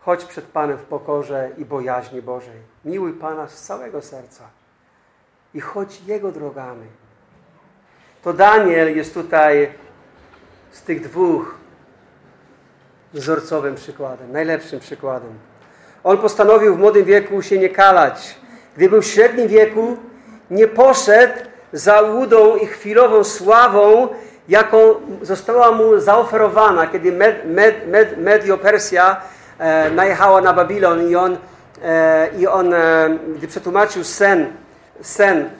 chodź 0.00 0.24
przed 0.24 0.44
Panem 0.44 0.78
w 0.78 0.82
pokorze 0.82 1.50
i 1.58 1.64
bojaźni 1.64 2.22
Bożej. 2.22 2.60
Miłuj 2.84 3.12
Pana 3.12 3.48
z 3.48 3.62
całego 3.62 4.02
serca 4.02 4.44
i 5.54 5.60
chodź 5.60 6.00
Jego 6.06 6.32
drogami. 6.32 6.86
To 8.22 8.32
Daniel 8.32 8.96
jest 8.96 9.14
tutaj 9.14 9.72
z 10.70 10.82
tych 10.82 11.02
dwóch 11.02 11.54
wzorcowym 13.12 13.74
przykładem, 13.74 14.32
najlepszym 14.32 14.80
przykładem. 14.80 15.38
On 16.04 16.18
postanowił 16.18 16.74
w 16.74 16.78
młodym 16.78 17.04
wieku 17.04 17.42
się 17.42 17.58
nie 17.58 17.68
kalać. 17.68 18.36
Gdy 18.76 18.88
był 18.88 19.02
w 19.02 19.06
średnim 19.06 19.48
wieku, 19.48 19.96
nie 20.50 20.68
poszedł 20.68 21.34
za 21.72 22.00
łudą 22.00 22.56
i 22.56 22.66
chwilową 22.66 23.24
sławą, 23.24 24.08
jaką 24.48 24.94
została 25.22 25.72
mu 25.72 26.00
zaoferowana, 26.00 26.86
kiedy 26.86 27.12
Med, 27.12 27.46
Med, 27.46 27.88
Med, 27.88 28.18
Medio 28.18 28.58
Persja 28.58 29.20
najechała 29.92 30.40
na 30.40 30.52
Babilon 30.52 31.10
i 31.10 31.16
on, 31.16 31.38
e, 31.82 32.28
i 32.38 32.46
on 32.46 32.74
e, 32.74 33.18
gdy 33.36 33.48
przetłumaczył 33.48 34.04
sen, 34.04 34.52
sen 35.02 35.50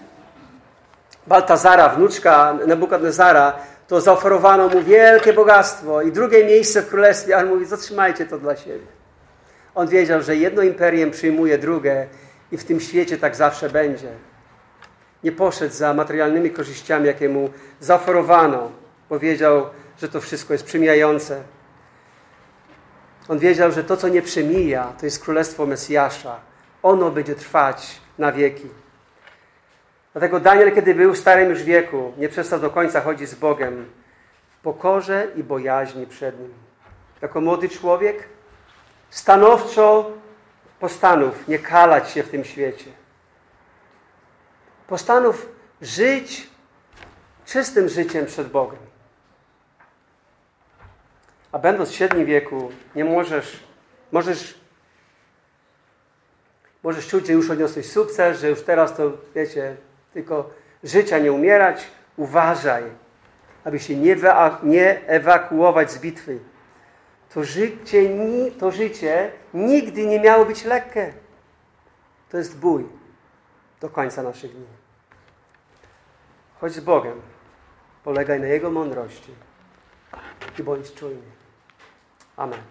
Baltazara, 1.26 1.88
wnuczka 1.88 2.58
Nebukadnezara, 2.66 3.52
to 3.88 4.00
zaoferowano 4.00 4.68
mu 4.68 4.82
wielkie 4.82 5.32
bogactwo 5.32 6.02
i 6.02 6.12
drugie 6.12 6.44
miejsce 6.44 6.82
w 6.82 6.88
królestwie, 6.88 7.36
a 7.36 7.40
on 7.40 7.48
mówi, 7.48 7.66
zatrzymajcie 7.66 8.26
to 8.26 8.38
dla 8.38 8.56
siebie. 8.56 8.86
On 9.74 9.88
wiedział, 9.88 10.22
że 10.22 10.36
jedno 10.36 10.62
imperium 10.62 11.10
przyjmuje 11.10 11.58
drugie 11.58 12.06
i 12.52 12.56
w 12.56 12.64
tym 12.64 12.80
świecie 12.80 13.18
tak 13.18 13.36
zawsze 13.36 13.70
będzie. 13.70 14.08
Nie 15.24 15.32
poszedł 15.32 15.74
za 15.74 15.94
materialnymi 15.94 16.50
korzyściami, 16.50 17.06
jakie 17.06 17.28
mu 17.28 17.50
zaoferowano. 17.80 18.70
Powiedział, 19.08 19.66
że 19.98 20.08
to 20.08 20.20
wszystko 20.20 20.52
jest 20.52 20.64
przemijające. 20.64 21.42
On 23.30 23.38
wiedział, 23.38 23.72
że 23.72 23.84
to, 23.84 23.96
co 23.96 24.08
nie 24.08 24.22
przemija, 24.22 24.92
to 24.98 25.06
jest 25.06 25.24
królestwo 25.24 25.66
Mesjasza. 25.66 26.36
Ono 26.82 27.10
będzie 27.10 27.34
trwać 27.34 28.00
na 28.18 28.32
wieki. 28.32 28.68
Dlatego 30.12 30.40
Daniel, 30.40 30.74
kiedy 30.74 30.94
był 30.94 31.12
w 31.12 31.18
starym 31.18 31.50
już 31.50 31.62
wieku, 31.62 32.12
nie 32.18 32.28
przestał 32.28 32.60
do 32.60 32.70
końca 32.70 33.00
chodzić 33.00 33.28
z 33.28 33.34
Bogiem 33.34 33.90
w 34.50 34.62
pokorze 34.62 35.26
i 35.36 35.42
bojaźni 35.42 36.06
przed 36.06 36.40
Nim. 36.40 36.54
Jako 37.22 37.40
młody 37.40 37.68
człowiek 37.68 38.28
stanowczo 39.10 40.10
postanów 40.80 41.48
nie 41.48 41.58
kalać 41.58 42.10
się 42.10 42.22
w 42.22 42.28
tym 42.28 42.44
świecie. 42.44 42.90
Postanów 44.86 45.48
żyć 45.82 46.50
czystym 47.46 47.88
życiem 47.88 48.26
przed 48.26 48.48
Bogiem. 48.48 48.89
A 51.52 51.58
będąc 51.58 51.90
w 51.90 51.94
średnim 51.94 52.26
wieku, 52.26 52.72
nie 52.94 53.04
możesz, 53.04 53.64
możesz, 54.12 54.60
możesz 56.82 57.08
czuć, 57.08 57.26
że 57.26 57.32
już 57.32 57.50
odniosłeś 57.50 57.92
sukces, 57.92 58.40
że 58.40 58.48
już 58.48 58.62
teraz 58.62 58.96
to, 58.96 59.12
wiecie, 59.34 59.76
tylko 60.12 60.50
życia 60.84 61.18
nie 61.18 61.32
umierać. 61.32 61.86
Uważaj, 62.16 62.82
aby 63.64 63.78
się 63.78 63.96
nie, 63.96 64.16
nie 64.62 65.06
ewakuować 65.06 65.90
z 65.90 65.98
bitwy. 65.98 66.38
To 67.34 67.44
życie, 67.44 68.10
to 68.58 68.70
życie 68.70 69.32
nigdy 69.54 70.06
nie 70.06 70.20
miało 70.20 70.44
być 70.44 70.64
lekkie. 70.64 71.12
To 72.30 72.38
jest 72.38 72.58
bój 72.58 72.86
do 73.80 73.88
końca 73.88 74.22
naszych 74.22 74.52
dni. 74.52 74.66
Chodź 76.60 76.72
z 76.72 76.80
Bogiem. 76.80 77.20
Polegaj 78.04 78.40
na 78.40 78.46
Jego 78.46 78.70
mądrości 78.70 79.34
i 80.58 80.62
bądź 80.62 80.94
czujny. 80.94 81.39
Amen. 82.40 82.64